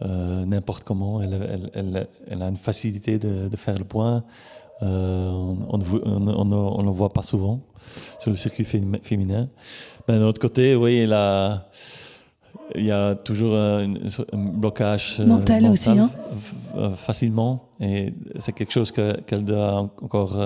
[0.00, 1.20] n'importe comment.
[1.20, 4.22] Elle, elle, elle, elle, a une facilité de, de faire le point.
[4.82, 5.30] Euh,
[5.68, 7.60] on ne le voit pas souvent
[8.18, 9.48] sur le circuit féminin.
[10.06, 11.68] D'un autre côté, oui, il, a,
[12.76, 13.94] il y a toujours un,
[14.32, 16.10] blocage euh, mental, aussi, hein.
[16.76, 17.70] Euh, facilement.
[17.80, 20.38] Et c'est quelque chose qu'elle doit encore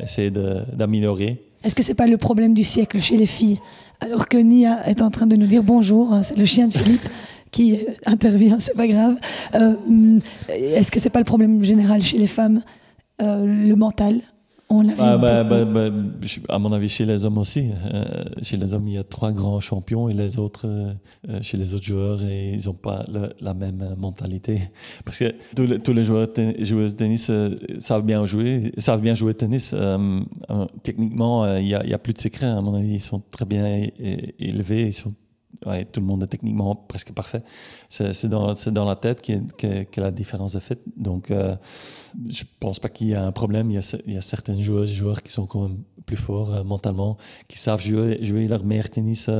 [0.00, 1.42] essayer d'améliorer.
[1.62, 3.58] Est-ce que c'est pas le problème du siècle chez les filles?
[4.00, 6.72] Alors que Nia est en train de nous dire bonjour, hein, c'est le chien de
[6.72, 7.08] Philippe
[7.50, 9.16] qui intervient, c'est pas grave.
[10.48, 12.62] Est-ce que c'est pas le problème général chez les femmes?
[13.22, 14.20] Euh, le mental.
[14.68, 15.90] On l'a ah, bah, bah, bah,
[16.48, 17.70] à mon avis, chez les hommes aussi.
[17.94, 21.56] Euh, chez les hommes, il y a trois grands champions et les autres, euh, chez
[21.56, 23.04] les autres joueurs, et ils n'ont pas
[23.40, 24.60] la même mentalité.
[25.04, 27.30] Parce que tous les, joueurs joueuses de tennis
[27.78, 29.72] savent bien jouer, savent bien jouer tennis.
[30.82, 32.46] techniquement, il n'y a, a, plus de secret.
[32.46, 33.86] À mon avis, ils sont très bien
[34.40, 35.12] élevés, ils sont
[35.64, 37.42] ouais, tout le monde est techniquement presque parfait.
[37.88, 40.82] C'est dans, la tête que, la différence est faite.
[40.96, 41.56] Donc, euh,
[42.28, 43.70] je pense pas qu'il y a un problème.
[43.70, 47.16] Il y a, il certaines joueuses joueurs qui sont quand même plus forts euh, mentalement,
[47.48, 49.30] qui savent jouer, jouer leur meilleur tennis.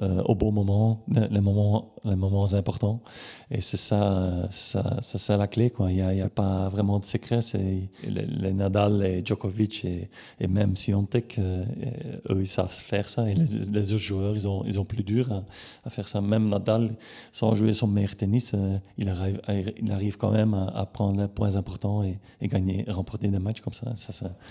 [0.00, 3.02] Euh, au bon moment, les moments, les moments importants.
[3.50, 5.68] Et c'est ça, ça, ça, la clé.
[5.68, 5.92] Quoi.
[5.92, 7.42] Il n'y a, a, pas vraiment de secret.
[7.42, 10.08] C'est les, Nadal, et Djokovic et,
[10.40, 11.64] et même Siontek, euh,
[12.30, 13.28] eux, ils savent faire ça.
[13.28, 15.42] Et les, autres joueurs, ils ont, ils ont plus dur
[15.84, 16.22] à, faire ça.
[16.22, 16.94] Même Nadal,
[17.30, 19.42] sans jouer son meilleur tennis, euh, il, arrive,
[19.78, 23.74] il arrive quand même à, prendre les points importants et, gagner, remporter des matchs comme
[23.74, 23.92] ça.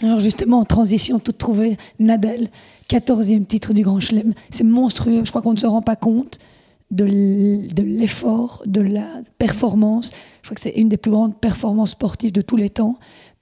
[0.03, 2.47] Alors justement, en transition, tout trouvé, Nadal,
[2.91, 4.33] 14e titre du Grand Chelem.
[4.49, 5.23] C'est monstrueux.
[5.31, 6.39] Je crois qu'on ne se rend pas compte
[6.91, 10.11] de l'effort, de la performance.
[10.41, 12.97] Je crois que c'est une des plus grandes performances sportives de tous les temps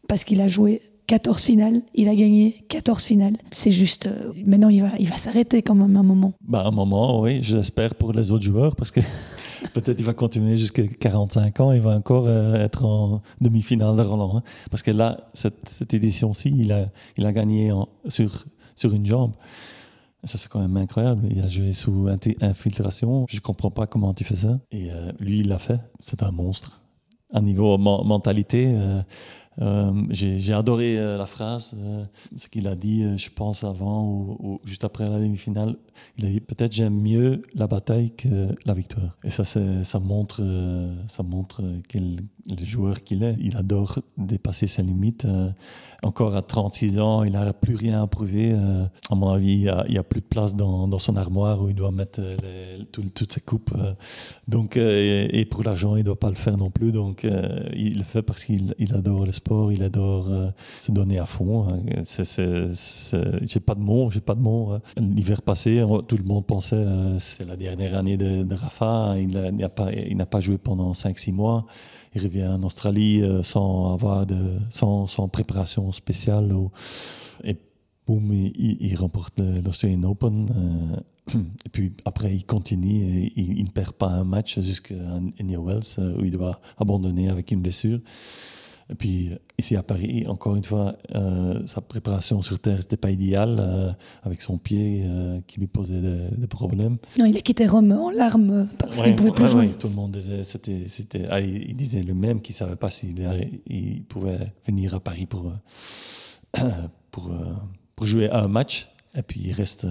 [0.08, 3.34] parce qu'il a joué 14 finales, il a gagné 14 finales.
[3.50, 6.34] C'est juste, euh, maintenant il va, il va s'arrêter quand même un moment.
[6.48, 9.00] Bah, un moment, oui, j'espère pour les autres joueurs parce que
[9.74, 14.04] peut-être il va continuer jusqu'à 45 ans, il va encore euh, être en demi-finale de
[14.04, 14.38] Roland.
[14.38, 14.44] Hein.
[14.70, 17.72] parce que là, cette, cette édition-ci, il a, il a gagné
[18.10, 19.34] sur sur une jambe.
[20.24, 21.28] Ça, c'est quand même incroyable.
[21.32, 22.10] Il a joué sous
[22.42, 23.26] infiltration.
[23.30, 24.60] Je comprends pas comment tu fais ça.
[24.72, 25.80] Et euh, lui, il l'a fait.
[26.00, 26.82] C'est un monstre.
[27.34, 29.02] À niveau mentalité, euh,
[29.62, 31.76] Euh, j'ai adoré la phrase,
[32.38, 35.76] ce qu'il a dit, je pense, avant ou, juste après la demi-finale.
[36.18, 39.18] Il a dit peut-être j'aime mieux la bataille que la victoire.
[39.26, 40.42] Et ça, ça montre,
[41.10, 43.36] ça montre quel, le joueur qu'il est.
[43.42, 45.28] Il adore dépasser ses limites.
[46.04, 48.54] Encore à 36 ans, il n'a plus rien à prouver.
[48.54, 51.92] à mon avis, il n'y a, plus de place dans, son armoire où il doit
[51.92, 52.22] mettre
[52.92, 53.72] toutes ses coupes.
[54.48, 56.92] donc, et, pour l'argent, il ne doit pas le faire non plus.
[56.92, 57.28] Donc,
[57.76, 61.68] il le fait parce qu'il adore le sport il adore euh, se donner à fond.
[61.70, 61.80] Hein.
[63.42, 64.72] J'ai pas de mots, j'ai pas de mots.
[64.74, 64.82] Hein.
[64.98, 69.16] L'hiver passé, tout le monde pensait euh, c'est la dernière année de, Rafa.
[69.18, 71.66] Il n'a pas joué pendant 5-6 mois.
[72.16, 76.52] Il revient en Australie euh, sans avoir de, sans, sans préparation spéciale.
[77.44, 77.58] et
[78.08, 80.48] boum, il, remporte l'Australian Open.
[81.66, 84.96] et puis après, il continue et il, ne perd pas un match jusqu'à
[85.44, 88.00] New Wells où il doit abandonner avec une blessure.
[88.92, 93.12] Et puis ici à Paris, encore une fois, euh, sa préparation sur terre n'était pas
[93.12, 93.92] idéale, euh,
[94.24, 96.98] avec son pied euh, qui lui posait des, problèmes.
[97.20, 99.70] Non, il a quitté Rome en larmes parce qu'il ne pouvait plus jouer.
[99.70, 103.30] tout le monde disait, c'était, c'était, il disait lui-même qu'il ne savait pas s'il
[103.68, 105.54] il pouvait venir à Paris pour,
[107.12, 107.32] pour,
[107.96, 108.90] pour jouer à un match.
[109.16, 109.86] Et puis il reste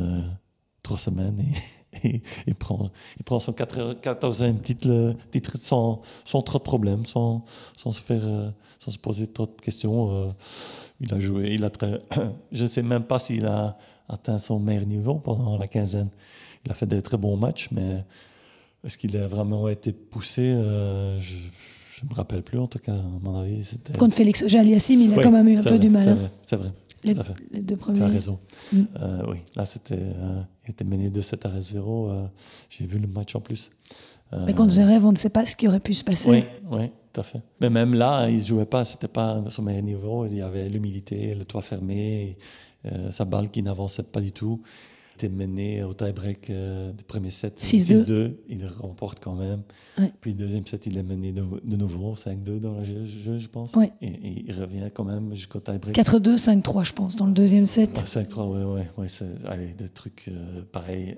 [0.83, 1.88] trois semaines et,
[2.47, 7.45] il, prend, il prend son 14e titre, titre sans, sans trop de problèmes, sans,
[7.77, 10.11] sans se faire sans se poser trop de questions.
[10.13, 10.29] Euh,
[11.01, 12.01] il a joué, il a très,
[12.53, 13.77] je ne sais même pas s'il a
[14.09, 16.09] atteint son meilleur niveau pendant la quinzaine.
[16.65, 18.05] Il a fait des très bons matchs, mais
[18.85, 22.95] est-ce qu'il a vraiment été poussé euh, Je ne me rappelle plus, en tout cas,
[22.95, 23.79] à mon avis.
[23.99, 26.31] Contre Félix Jaliassim, il a quand même eu un peu du mal.
[26.43, 26.71] C'est vrai.
[27.05, 27.15] Les,
[27.63, 27.99] deux premiers.
[27.99, 28.39] Tu as raison.
[28.73, 28.83] Mm.
[29.01, 30.13] Euh, oui, là, c'était,
[30.65, 32.13] il était mené 2-7 à 0.
[32.69, 33.71] J'ai vu le match en plus.
[34.47, 36.29] Mais contre Zverev, on ne sait pas ce qui aurait pu se passer.
[36.31, 37.41] Oui, oui tout à fait.
[37.61, 40.27] Mais même là, il ne jouait pas, c'était pas son meilleur niveau.
[40.27, 42.37] Il y avait l'humidité, le toit fermé,
[42.87, 44.63] euh, sa balle qui n'avançait pas du tout.
[45.21, 48.35] Il était mené au tie-break euh, du premier set 6-2.
[48.49, 49.63] Il le remporte quand même.
[50.21, 51.43] Puis, deuxième set, il est mené de,
[51.77, 53.75] nouveau 5-2 dans le jeu, je pense.
[54.01, 54.13] Et,
[54.47, 55.97] il revient quand même jusqu'au tie-break.
[55.97, 57.91] 4-2, 5-3, je pense, dans le deuxième set.
[57.99, 59.05] 5-3, oui, oui.
[59.05, 59.09] Ouais,
[59.47, 61.17] allez, des trucs euh, pareils.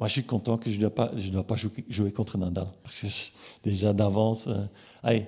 [0.00, 2.68] Moi, je suis content que je ne dois pas, je dois pas jouer, contre Nadal.
[2.82, 3.06] Parce que
[3.68, 4.64] déjà d'avance, euh,
[5.02, 5.26] allez,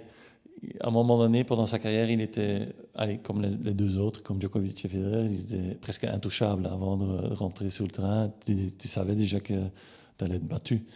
[0.81, 4.41] à un moment donné, pendant sa carrière, il était, allez, comme les, deux autres, comme
[4.41, 8.33] Djokovic et Federer, il était presque intouchable avant de rentrer sur le terrain.
[8.47, 9.55] Tu, savais déjà que
[10.19, 10.87] tu allais être battu.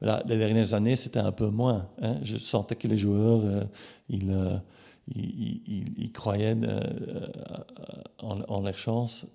[0.00, 1.88] Là, les dernières années, c'était un peu moins.
[2.00, 2.18] Hein.
[2.22, 3.64] Je sentais que les joueurs, euh,
[4.10, 4.58] euh,
[5.14, 6.56] ils, ils, ils, croyaient
[8.18, 9.28] en, en, leur chance.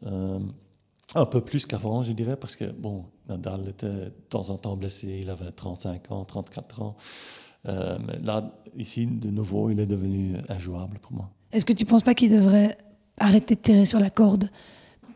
[1.15, 4.75] Un peu plus qu'avant, je dirais, parce que, bon, Nadal était de temps en temps
[4.75, 6.97] blessé, il avait 35 ans, 34 ans.
[7.67, 11.29] Euh, là, ici, de nouveau, il est devenu injouable pour moi.
[11.51, 12.77] Est-ce que tu ne penses pas qu'il devrait
[13.19, 14.49] arrêter de tirer sur la corde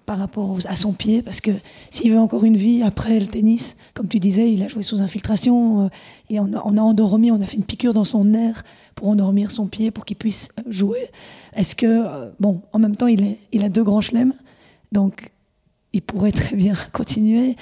[0.05, 1.21] par rapport à son pied?
[1.21, 1.51] Parce que
[1.89, 5.01] s'il veut encore une vie après le tennis, comme tu disais, il a joué sous
[5.01, 5.89] infiltration, euh,
[6.29, 8.63] et on a, endormi, on a fait une piqûre dans son nerf
[8.95, 11.09] pour endormir son pied, pour qu'il puisse jouer.
[11.53, 14.33] Est-ce que, euh, bon, en même temps, il, il a deux grands chelems,
[14.91, 15.31] donc
[15.93, 17.55] il pourrait très bien continuer.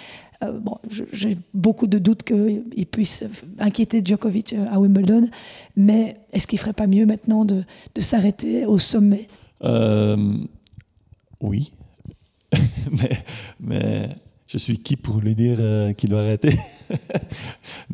[0.43, 0.77] Euh, bon,
[1.11, 3.25] j'ai beaucoup de doutes qu'il puisse
[3.59, 5.27] inquiéter Djokovic euh, à Wimbledon,
[5.75, 9.27] mais est-ce qu'il ne ferait pas mieux maintenant de, de s'arrêter au sommet?
[9.63, 10.37] Euh,
[11.41, 11.73] Oui,
[12.91, 13.23] mais,
[13.59, 14.09] mais,
[14.47, 15.59] je suis qui pour lui dire
[15.95, 16.57] qu'il doit arrêter?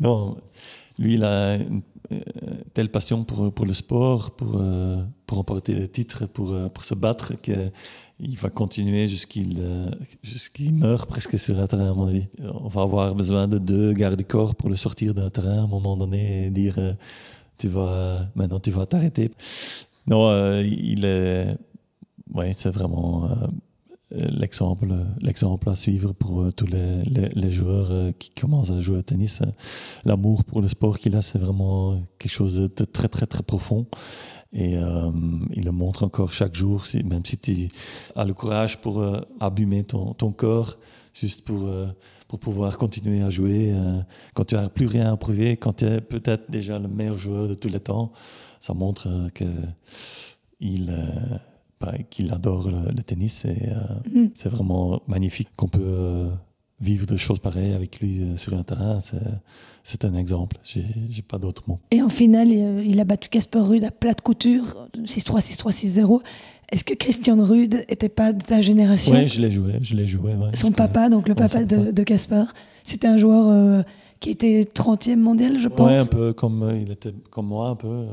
[0.00, 0.36] Non,
[0.98, 1.82] lui, il a une
[2.72, 4.62] telle passion pour, pour le sport, pour,
[5.26, 7.70] pour remporter des titres, pour, pour se battre, que
[8.18, 9.90] il va continuer jusqu'il euh,
[10.22, 12.26] jusqu'il meurt presque sur un terrain, à mon avis.
[12.42, 15.96] On va avoir besoin de deux gardes-corps pour le sortir d'un terrain à un moment
[15.96, 16.92] donné et dire euh,
[17.58, 19.30] tu vas, maintenant tu vas t'arrêter.
[20.06, 21.56] Non, euh, il est.
[22.32, 23.28] Ouais, c'est vraiment
[24.10, 24.88] l'exemple
[25.20, 29.42] l'exemple à suivre pour tous les, les, les, joueurs qui commencent à jouer au tennis.
[30.04, 33.86] L'amour pour le sport qu'il a, c'est vraiment quelque chose de très, très, très profond.
[34.58, 35.10] Et euh,
[35.52, 37.68] il le montre encore chaque jour, si, même si tu
[38.16, 40.78] as le courage pour euh, abîmer ton, ton, corps,
[41.12, 41.88] juste pour, euh,
[42.26, 43.74] pour pouvoir continuer à jouer.
[44.32, 47.48] quand tu n'as plus rien à prouver, quand tu es peut-être déjà le meilleur joueur
[47.48, 48.12] de tous les temps,
[48.58, 49.44] ça montre que
[50.58, 50.90] il,
[51.78, 53.44] bah, qu'il adore le, tennis.
[53.44, 53.68] Et
[54.10, 54.28] mm.
[54.32, 56.30] c'est vraiment magnifique qu'on peut
[56.80, 58.98] vivre des choses pareilles avec lui euh, sur un terrain,
[59.82, 60.56] c'est un exemple.
[60.62, 61.80] J'ai pas d'autres mots.
[61.90, 66.22] Et en finale, il a battu Casper Ruud à plate couture, 6-3, 6-3, 6-0.
[66.72, 69.74] Est-ce que Christian Ruud n'était pas de ta génération Oui, je l'ai joué.
[69.80, 72.44] Je l'ai joué Son papa, donc le papa de, Casper,
[72.84, 73.82] c'était un joueur euh,
[74.20, 75.88] qui était 30e mondial, je pense.
[75.88, 78.06] Oui, un peu comme, euh, il était comme moi, un peu.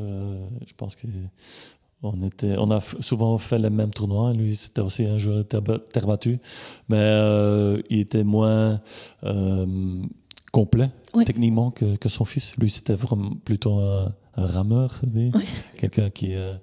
[0.66, 1.08] je pense que
[2.04, 4.34] On, était, on a souvent fait les mêmes tournois.
[4.34, 5.62] Lui, c'était aussi un joueur terre,
[5.92, 6.38] terre battue.
[6.90, 8.82] Mais euh, il était moins
[9.24, 10.04] euh,
[10.52, 10.90] complet
[11.26, 12.58] techniquement que, que, son fils.
[12.58, 15.32] Lui, c'était vraiment plutôt un, rameur, oui.
[15.78, 16.56] quelqu'un qui, euh,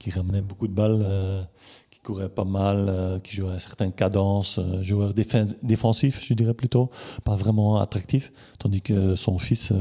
[0.00, 1.46] qui ramenait beaucoup de balles,
[1.90, 6.90] qui courait pas mal, qui jouait à certaines cadences, joueur défensif, je dirais plutôt,
[7.22, 8.32] pas vraiment attractif.
[8.58, 9.74] Tandis que son fils,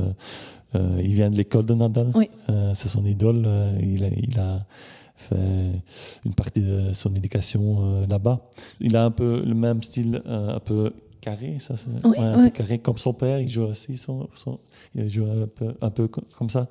[0.76, 2.12] il vient de l'école de Nadal.
[2.74, 3.48] C'est son idole.
[3.82, 4.66] il, a, il a
[5.18, 5.36] fait
[6.26, 8.40] une partie de son éducation là-bas.
[8.80, 10.94] Il a un peu le même style, un peu
[11.28, 13.40] carré, ça, un peu carré comme son père.
[13.40, 14.30] Il joue aussi, son,
[14.96, 16.68] il joue un peu, un peu comme ça.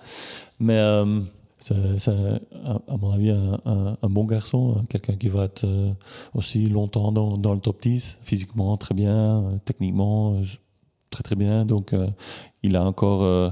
[0.58, 1.20] Mais euh,
[1.58, 5.92] c'est, à mon avis, un, un, bon garçon, quelqu'un qui va être euh,
[6.34, 10.40] aussi longtemps dans, dans, le top 10, physiquement très bien, techniquement
[11.10, 11.64] très très bien.
[11.64, 11.94] Donc,
[12.62, 13.50] il a encore euh,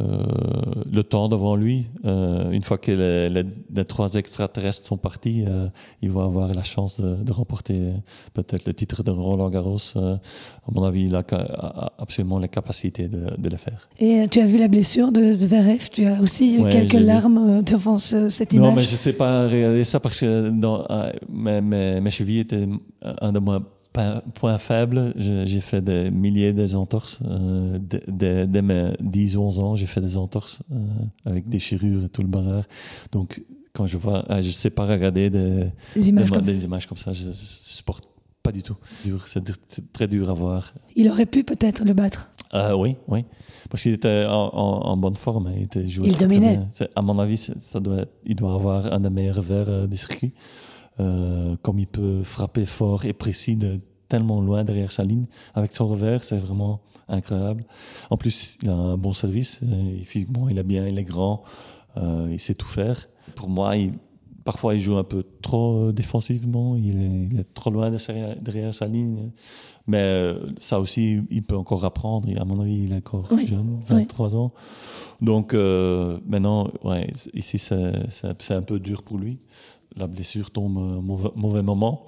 [0.00, 1.86] le temps devant lui.
[2.04, 5.68] Euh, une fois que les, trois extraterrestres sont partis, euh,
[6.00, 7.92] il va avoir la chance de, remporter
[8.34, 9.78] peut-être le titre de Roland Garros.
[9.96, 10.18] à
[10.70, 11.24] mon avis, il a,
[11.98, 13.88] absolument la capacité de, le faire.
[13.98, 15.88] Et tu as vu la blessure de Zverev?
[15.90, 18.68] Tu as aussi quelques larmes devant cette image?
[18.68, 20.86] Non, mais je ne sais pas regarder ça parce que dans,
[21.30, 21.60] mes,
[22.00, 22.68] mes, chevilles étaient
[23.02, 27.20] un de moi point faible, j'ai fait des milliers des entorses.
[27.26, 27.78] Euh,
[28.08, 30.76] dès, mes 10-11 ans, j'ai fait des entorses euh,
[31.24, 32.64] avec déchirures et tout le bazar.
[33.12, 36.86] Donc, quand je vois, ah, je sais pas regarder des, des, images, comme des images,
[36.86, 38.08] comme ça, je, ne supporte
[38.42, 38.76] pas du tout.
[39.26, 40.72] C'est très dur à voir.
[40.96, 42.30] Il aurait pu peut-être le battre.
[42.54, 43.24] Euh, oui, oui.
[43.70, 45.46] Parce qu'il était en, bonne forme.
[45.46, 45.54] Hein.
[45.56, 46.60] Il, était joué il dominait.
[46.94, 50.32] À mon avis, ça doit, il doit avoir un des meilleurs verres du circuit.
[51.00, 55.24] Euh, comme il peut frapper fort et précis de tellement loin derrière sa ligne.
[55.54, 57.64] Avec son revers, c'est vraiment incroyable.
[58.10, 59.60] En plus, il a un bon service.
[59.62, 61.44] Euh, physiquement, il est bien, il est grand,
[61.96, 63.08] euh, il sait tout faire.
[63.34, 63.92] Pour moi, il,
[64.44, 66.76] parfois, il joue un peu trop défensivement.
[66.76, 69.30] Il est, trop loin derrière, sa ligne.
[69.86, 72.28] Mais ça aussi, il peut encore apprendre.
[72.40, 74.52] à mon avis, il est encore jeune, 23 ans.
[75.20, 79.38] Donc maintenant, ouais, ici, c'est un peu dur pour lui
[79.96, 82.04] la blessure tombe au mauvais, mauvais moment.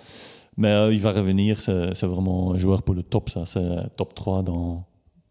[0.57, 3.44] Mais euh, il va revenir, c'est vraiment un joueur pour le top, ça.
[3.44, 4.85] C'est top 3 dans,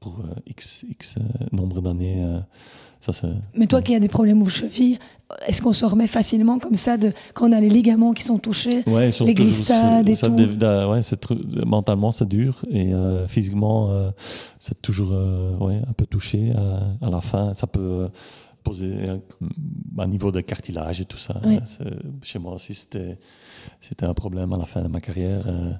[0.03, 2.23] pour euh, X, X euh, nombre d'années.
[2.99, 3.13] ça,
[3.55, 4.99] Mais toi qui as des problèmes aux chevilles,
[5.47, 8.37] est-ce qu'on se remet facilement comme ça de, quand on a les ligaments qui sont
[8.37, 10.31] touchés, les glissades et tout?
[10.31, 11.01] ouais,
[11.65, 12.91] Mentalement, c'est dur et
[13.27, 14.11] physiquement,
[14.59, 15.11] c'est toujours
[15.61, 17.53] ouais, un peu touché à, à, la fin.
[17.53, 18.09] Ça peut
[18.63, 19.09] poser
[19.97, 21.41] un, niveau de cartilage et tout ça.
[22.21, 23.17] Chez moi aussi, c'était,
[23.81, 25.43] c'était un problème à la fin de ma carrière.
[25.47, 25.73] Euh.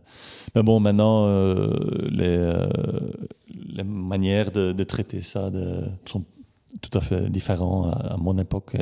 [0.56, 1.74] Mais bon, maintenant, euh,
[2.10, 2.68] les, euh,
[3.50, 6.24] les manières de, de, traiter ça de, sont
[6.82, 8.76] tout à fait différentes à, mon époque.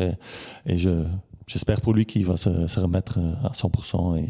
[0.66, 1.06] et je,
[1.52, 4.30] j'espère pour lui qu'il va se, remettre euh, à 100% et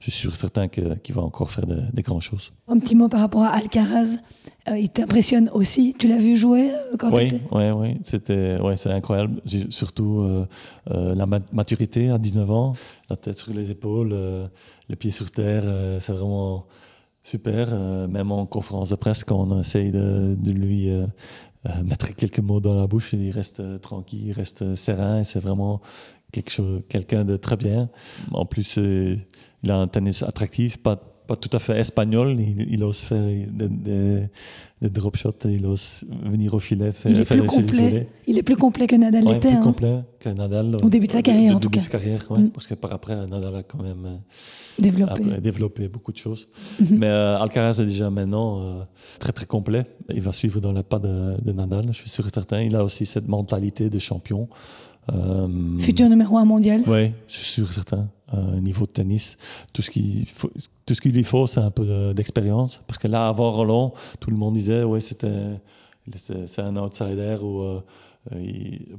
[0.00, 2.52] je suis certain qu'il va encore faire des grandes choses.
[2.68, 4.18] Un petit mot par rapport à Alcaraz.
[4.68, 5.94] Euh, il t'impressionne aussi.
[5.98, 7.98] Tu l'as vu jouer euh, quand oui, Oui, oui.
[8.02, 9.40] C'était, ouais, c'est incroyable.
[9.70, 10.46] Surtout
[10.86, 12.72] la maturité à 19 ans,
[13.08, 14.14] la tête sur les épaules,
[14.88, 15.64] les pieds sur terre.
[16.00, 16.66] c'est vraiment
[17.22, 17.76] super.
[18.08, 20.88] même en conférence de presse, quand on essaye de, de lui
[21.84, 25.20] mettre quelques mots dans la bouche, il reste tranquille, il reste serein.
[25.20, 25.80] Et c'est vraiment
[26.30, 27.88] quelque chose, quelqu'un de très bien.
[28.32, 29.16] En plus, euh,
[29.62, 32.40] il a un tennis attractif, pas, pas tout à fait espagnol.
[32.40, 33.68] Il, ose faire des,
[34.80, 38.08] des, drop shots, il ose venir au filet, faire, il est plus complet.
[38.26, 39.48] Il est plus complet que Nadal ouais, l'était.
[39.48, 39.62] Plus hein.
[39.62, 40.76] complet que Nadal.
[40.82, 41.80] Au début de sa carrière, en tout cas.
[41.80, 42.50] De carrière, ouais, mm.
[42.50, 44.16] parce que par après, Nadal a quand même euh,
[44.78, 46.48] développé, développé beaucoup de choses.
[46.80, 46.98] Mm-hmm.
[46.98, 48.86] Mais euh, Alcaraz est déjà maintenant
[49.18, 49.84] très très complet.
[50.12, 52.62] Il va suivre dans les pas de, de Nadal, je suis sûr et certain.
[52.62, 54.48] Il a aussi cette mentalité de champion.
[55.12, 58.08] Euh, Futur numéro un mondial Oui, je suis sûr, certain.
[58.34, 59.36] Euh, niveau de tennis,
[59.72, 60.24] tout ce qu'il
[60.86, 62.82] tout ce qu'il lui faut, c'est un peu d'expérience.
[62.86, 65.60] Parce que là, avant Roland, tout le monde disait, ouais, c'était,
[66.14, 67.80] c'est un outsider ou euh,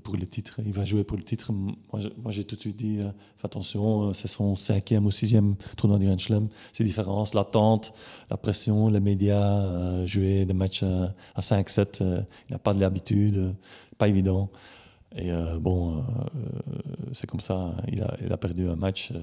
[0.03, 1.51] pour le titre, il va jouer pour le titre.
[1.53, 2.99] Moi, j'ai tout de suite dit,
[3.37, 6.47] fais attention, c'est son cinquième ou sixième tournoi du Grand Slam.
[6.73, 7.93] C'est différent, l'attente,
[8.29, 13.53] la pression, les médias, jouer des matchs à 5-7, il n'a pas de l'habitude,
[13.97, 14.49] pas évident.
[15.15, 16.01] Et euh, bon, euh,
[17.13, 19.11] c'est comme ça, il a, il a, perdu un match.
[19.13, 19.19] Euh.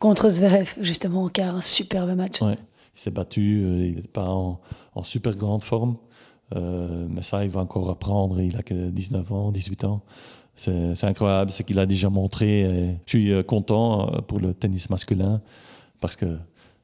[0.00, 2.42] Contre Zverev, justement, en quart, un superbe match.
[2.42, 2.58] Ouais,
[2.96, 4.60] il s'est battu, il n'est pas en,
[4.94, 5.96] en, super grande forme,
[6.54, 10.02] mais ça, il va encore apprendre, il a que 19 ans, 18 ans.
[10.54, 12.98] C'est incroyable ce qu'il a déjà montré.
[13.06, 15.40] Je suis content pour le tennis masculin
[16.00, 16.36] parce que,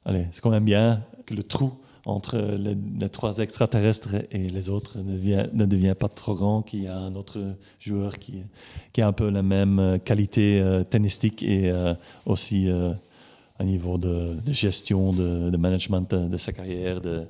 [0.04, 1.72] allez, c'est quand même bien que le trou
[2.06, 6.96] entre les, trois extraterrestres et les autres ne devient, pas trop grand, qu'il y a
[6.96, 7.38] un autre
[7.78, 8.42] joueur qui,
[8.92, 11.72] qui a un peu la même qualité tennistique et
[12.26, 17.26] aussi un niveau de, gestion, de, management de, sa carrière, de,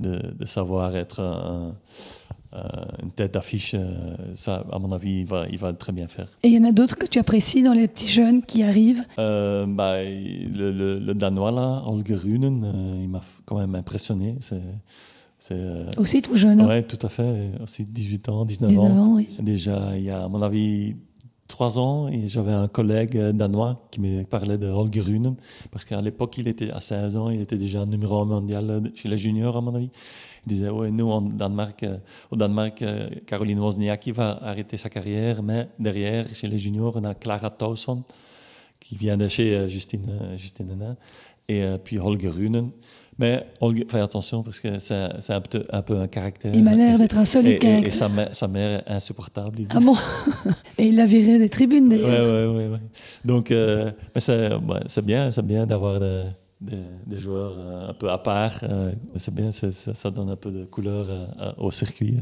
[0.00, 1.74] de savoir être un,
[2.52, 3.76] une tête d'affiche.
[4.34, 6.28] ça, à mon avis, il va, il va très bien faire.
[6.42, 9.04] Et il y en a d'autres que tu apprécies dans les petits jeunes qui arrivent?
[9.16, 14.36] Bah, le, le, Danois, là, Holger Runen, il m'a quand même impressionné.
[14.40, 15.58] C'est.
[15.98, 16.62] aussi tout jeune.
[16.62, 17.50] Oui, tout à fait.
[17.62, 19.14] Aussi 18 ans, 19, 19 ans.
[19.14, 19.28] Oui.
[19.40, 20.96] Déjà, il y a, à mon avis,
[21.48, 25.34] trois ans et j'avais un collègue euh, danois qui me parlait de Holger Rune
[25.70, 28.80] parce qu'à l'époque il était à 16 ans il était déjà numéro un mondial euh,
[28.94, 29.90] chez les juniors à mon avis
[30.46, 31.98] il disait ouais nous en Danemark euh,
[32.30, 32.84] au Danemark
[33.26, 38.02] Caroline Wozniacki va arrêter sa carrière mais derrière chez les juniors on a Clara Towson
[38.80, 40.96] qui vient de chez Justine Justine
[41.48, 42.70] et puis Holger Runen
[43.18, 43.44] mais
[43.88, 46.54] fais attention parce que c'est un peu, un peu un caractère.
[46.54, 49.58] Il m'a l'air d'être un solide et, et, sa, mère, sa, mère, est insupportable.
[49.70, 49.96] Ah bon?
[50.78, 52.52] Et il l'a viré des tribunes d'ailleurs.
[52.52, 52.78] Oui, oui, oui.
[53.24, 56.00] Donc, euh, c'est bien, bien d'avoir
[56.60, 58.60] des, joueurs euh, un peu à part.
[58.62, 61.06] Euh, c'est bien, ça, donne un peu de couleur
[61.58, 62.18] au circuit.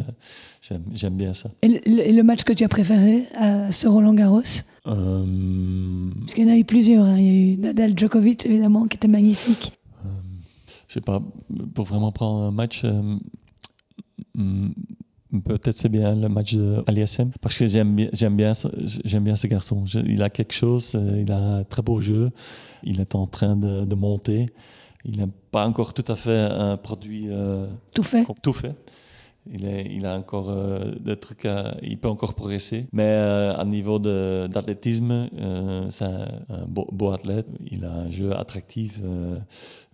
[0.93, 1.51] J'aime bien ça.
[1.63, 4.43] Et le, match que tu as préféré à ce Roland Garros?
[4.85, 7.05] Parce qu'il y en a eu plusieurs.
[7.05, 7.19] Hein.
[7.19, 9.73] Il y a eu Nadal Djokovic, évidemment, qui était magnifique
[10.97, 11.21] sais pas,
[11.75, 13.19] pour vraiment prendre un match, euh,
[14.35, 14.71] mm,
[15.45, 18.53] peut-être c'est bien le match de l'ISM parce que j'aime bien, j'aime bien,
[19.05, 19.85] j'aime bien ce garçon.
[20.07, 22.31] il a quelque chose, euh, il a un très beau jeu,
[22.83, 24.51] il est en train de, de monter.
[25.05, 28.25] Il n'a pas encore tout à fait un produit euh, tout fait.
[28.43, 28.75] Tout fait.
[29.53, 31.47] Il, est, il, a encore euh, des trucs,
[31.83, 32.89] il peut encore progresser.
[32.93, 37.47] Mais euh, à niveau d'athlétisme, euh, c'est un, beau, athlète.
[37.71, 39.01] Il a un jeu attractif.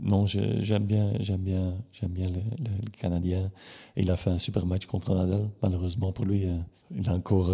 [0.00, 2.40] non, j'aime bien, j'aime bien, j'aime bien le,
[2.98, 3.50] Canadien.
[3.96, 5.48] il a fait un super match contre Nadal.
[5.62, 6.46] Malheureusement pour lui,
[6.94, 7.50] il a encore.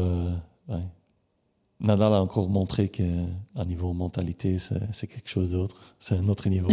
[1.80, 5.94] Nadal a encore montré qu'à niveau mentalité, c'est quelque chose d'autre.
[5.98, 6.70] C'est un autre niveau.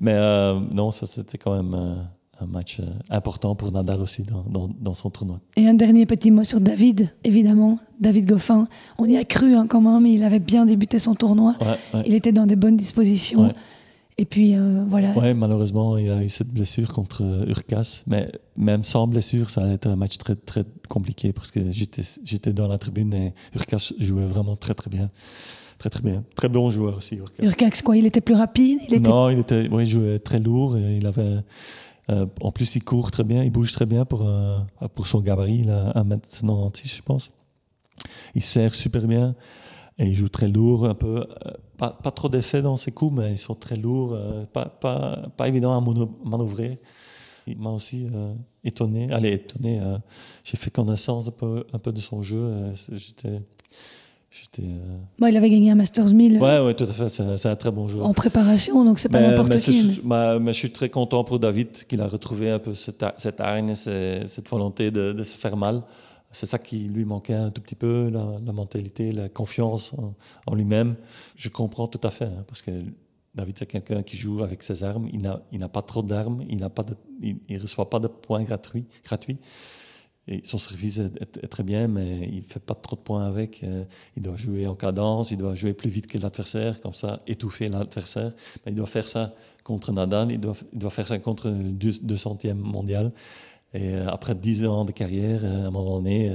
[0.00, 0.16] Mais
[0.72, 2.08] non, ça c'était quand même
[2.40, 5.40] un match euh, important pour Nadal aussi dans, dans, son tournoi.
[5.56, 7.78] Et un dernier petit mot sur David, évidemment.
[8.00, 8.66] David Goffin,
[8.98, 11.56] on y a cru hein, quand même, il avait bien débuté son tournoi.
[12.06, 13.52] Il était dans des bonnes dispositions.
[14.20, 15.16] Et puis euh, voilà.
[15.16, 18.02] Ouais, malheureusement, il a eu cette blessure contre euh, Urcas.
[18.06, 22.52] Mais même sans blessure, ça a été un match très, très compliqué parce que j'étais
[22.52, 25.10] dans la tribune et Urcas jouait vraiment très, très bien.
[25.78, 26.22] Très, très bien.
[26.34, 27.42] Très bon joueur aussi, Urcas.
[27.42, 29.08] Urcas, quoi Il était plus rapide il était...
[29.08, 30.76] Non, il, était, il jouait très lourd.
[30.76, 31.38] Et il avait
[32.10, 34.28] euh, en plus, il court très bien, il bouge très bien pour,
[34.94, 37.30] pour son gabarit, il a 1m96, je pense.
[38.34, 39.34] Il sert super bien
[39.98, 41.26] et il joue très lourd, un peu.
[41.46, 44.66] Euh, pas, pas trop d'effet dans ses coups, mais ils sont très lourds, euh, pas,
[44.66, 45.80] pas, pas évident à
[46.24, 46.80] manœuvrer.
[47.46, 48.06] Il m'a aussi
[48.62, 49.10] étonné.
[49.10, 49.80] Allez, étonné.
[50.44, 52.72] J'ai fait connaissance un peu, un peu de son jeu.
[52.92, 53.40] J'étais
[54.60, 56.40] euh, il avait gagné un Masters 1000.
[56.40, 57.08] Ouais, ouais, tout à fait.
[57.08, 58.06] C'est un très bon joueur.
[58.06, 60.00] En préparation, donc c'est pas n'importe qui.
[60.04, 60.38] Mais...
[60.38, 60.52] mais...
[60.52, 64.48] je suis très content pour David qu'il a retrouvé un peu cette, cette hargne, cette
[64.48, 65.82] volonté de, se faire mal.
[66.32, 69.96] C'est ça qui lui manquait un tout petit peu, la, mentalité, la confiance
[70.46, 70.94] en, lui-même.
[71.34, 72.70] Je comprends tout à fait, hein, parce que
[73.34, 75.08] David, c'est quelqu'un qui joue avec ses armes.
[75.12, 78.86] Il n'a pas trop d'armes, il ne reçoit pas de points gratuits.
[79.04, 79.38] gratuits
[80.44, 83.62] son service est, très bien, mais il ne fait pas trop de points avec.
[83.62, 83.84] Euh,
[84.16, 87.68] il doit jouer en cadence, il doit jouer plus vite que l'adversaire, comme ça, étouffer
[87.68, 88.32] l'adversaire.
[88.66, 92.54] Il doit faire ça contre Nadal, il doit, il doit faire ça contre le 200e
[92.54, 93.12] mondial.
[93.72, 96.32] Et euh, après 10 ans de carrière, euh, à un moment donné,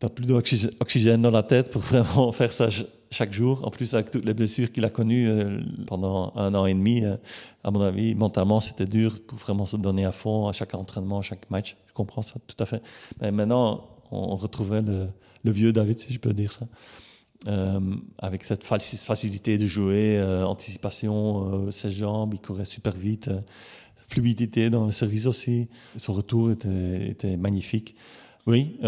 [0.00, 2.68] tu n'as plus d'oxygène dans la tête pour vraiment faire ça
[3.10, 3.66] chaque jour.
[3.66, 7.04] En plus, avec toutes les blessures qu'il a connues euh, pendant un an et demi,
[7.04, 7.16] euh,
[7.64, 11.18] à mon avis, mentalement, c'était dur pour vraiment se donner à fond à chaque entraînement,
[11.18, 11.76] à chaque match.
[11.86, 12.82] Je comprends ça tout à fait.
[13.20, 15.08] Mais maintenant, on retrouvait le,
[15.44, 16.66] vieux David, si je peux dire ça.
[17.46, 17.80] Euh,
[18.18, 23.30] avec cette facilité de jouer, anticipation, ses jambes, il courait super vite,
[24.08, 25.68] fluidité dans le service aussi.
[25.96, 27.94] Son retour était, était magnifique.
[28.46, 28.78] Oui,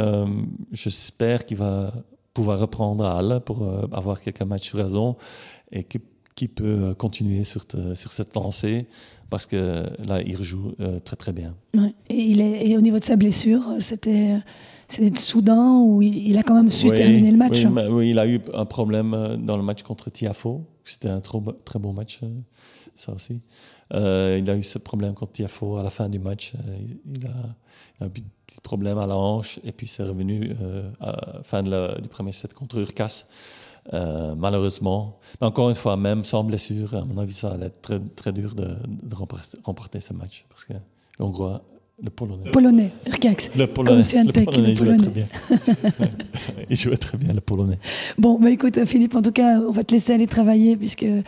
[0.73, 1.93] j'espère qu'il va
[2.41, 5.17] pouvoir reprendre à Halle pour euh, avoir quelques matchs raison
[5.71, 5.99] et qui,
[6.35, 8.87] qui peut euh, continuer sur, sur cette lancée
[9.29, 11.55] parce que là, il rejoue euh, très très bien.
[12.09, 14.39] Et, il est, et au niveau de sa blessure, c'était
[15.17, 17.63] soudain ou il, a quand même su terminer le match?
[17.65, 20.65] oui, oui, il a eu un problème dans le match contre Tiafo.
[20.83, 22.21] C'était un trop, très bon match,
[22.97, 23.43] ça aussi.
[23.93, 26.55] Il a eu ce problème contre Tiafo à la fin du match.
[27.07, 27.31] il, a,
[28.01, 28.11] il a un
[28.63, 32.55] problème à la hanche et puis c'est revenu euh, à la fin du premier set
[32.55, 33.25] contre Urcas.
[33.95, 35.19] Euh, malheureusement.
[35.41, 38.33] Mais encore une fois, même sans blessure, à mon avis, ça allait être très, très
[38.33, 40.45] dur de, de remporter, remporter, ce match.
[40.51, 40.75] Parce que
[41.19, 41.63] l'Hongrois,
[42.03, 42.51] le Polonais.
[42.51, 42.93] Polonais.
[43.57, 44.03] Le Polonais.
[44.13, 45.27] Comme le Polonais, le Polonais.
[46.71, 47.35] Il jouait très bien.
[47.35, 47.79] le Polonais.
[48.17, 51.23] Bon, bah écoute, Philippe, en tout cas, on va te laisser aller travailler puisque euh,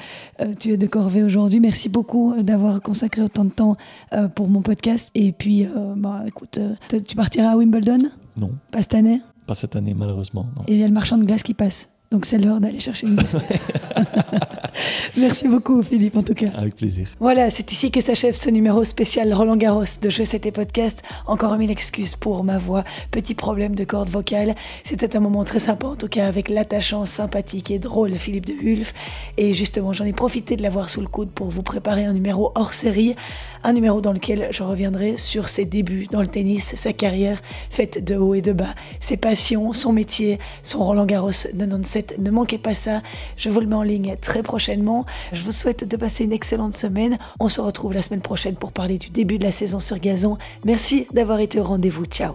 [0.58, 1.60] tu es de corvée aujourd'hui.
[1.60, 3.76] Merci beaucoup euh, d'avoir consacré autant de temps
[4.14, 5.10] euh, pour mon podcast.
[5.14, 6.58] Et puis, euh, bah écoute,
[6.88, 8.08] tu partiras à Wimbledon?
[8.36, 8.50] Non.
[8.70, 9.20] Pas cette année?
[9.46, 10.46] Pas cette année, malheureusement.
[10.56, 10.62] Non.
[10.68, 11.90] Et il y a le marchand de glace qui passe.
[12.10, 13.16] Donc c'est l'heure d'aller chercher une.
[15.16, 16.48] Merci beaucoup, Philippe, en tout cas.
[16.56, 17.08] Avec plaisir.
[17.20, 21.02] Voilà, c'est ici que s'achève ce numéro spécial Roland Garros de Jeux C'était Podcast.
[21.26, 24.54] Encore mille excuses pour ma voix, petit problème de corde vocale.
[24.84, 28.54] C'était un moment très sympa, en tout cas, avec l'attachant, sympathique et drôle Philippe de
[28.54, 28.92] Hulf.
[29.36, 32.52] Et justement, j'en ai profité de l'avoir sous le coude pour vous préparer un numéro
[32.54, 33.14] hors série.
[33.64, 37.40] Un numéro dans lequel je reviendrai sur ses débuts dans le tennis, sa carrière
[37.70, 42.16] faite de haut et de bas, ses passions, son métier, son Roland Garros 97.
[42.18, 43.02] Ne manquez pas ça.
[43.36, 45.06] Je vous le mets en ligne très prochainement.
[45.32, 47.16] Je vous souhaite de passer une excellente semaine.
[47.40, 50.36] On se retrouve la semaine prochaine pour parler du début de la saison sur gazon.
[50.66, 52.04] Merci d'avoir été au rendez-vous.
[52.04, 52.34] Ciao.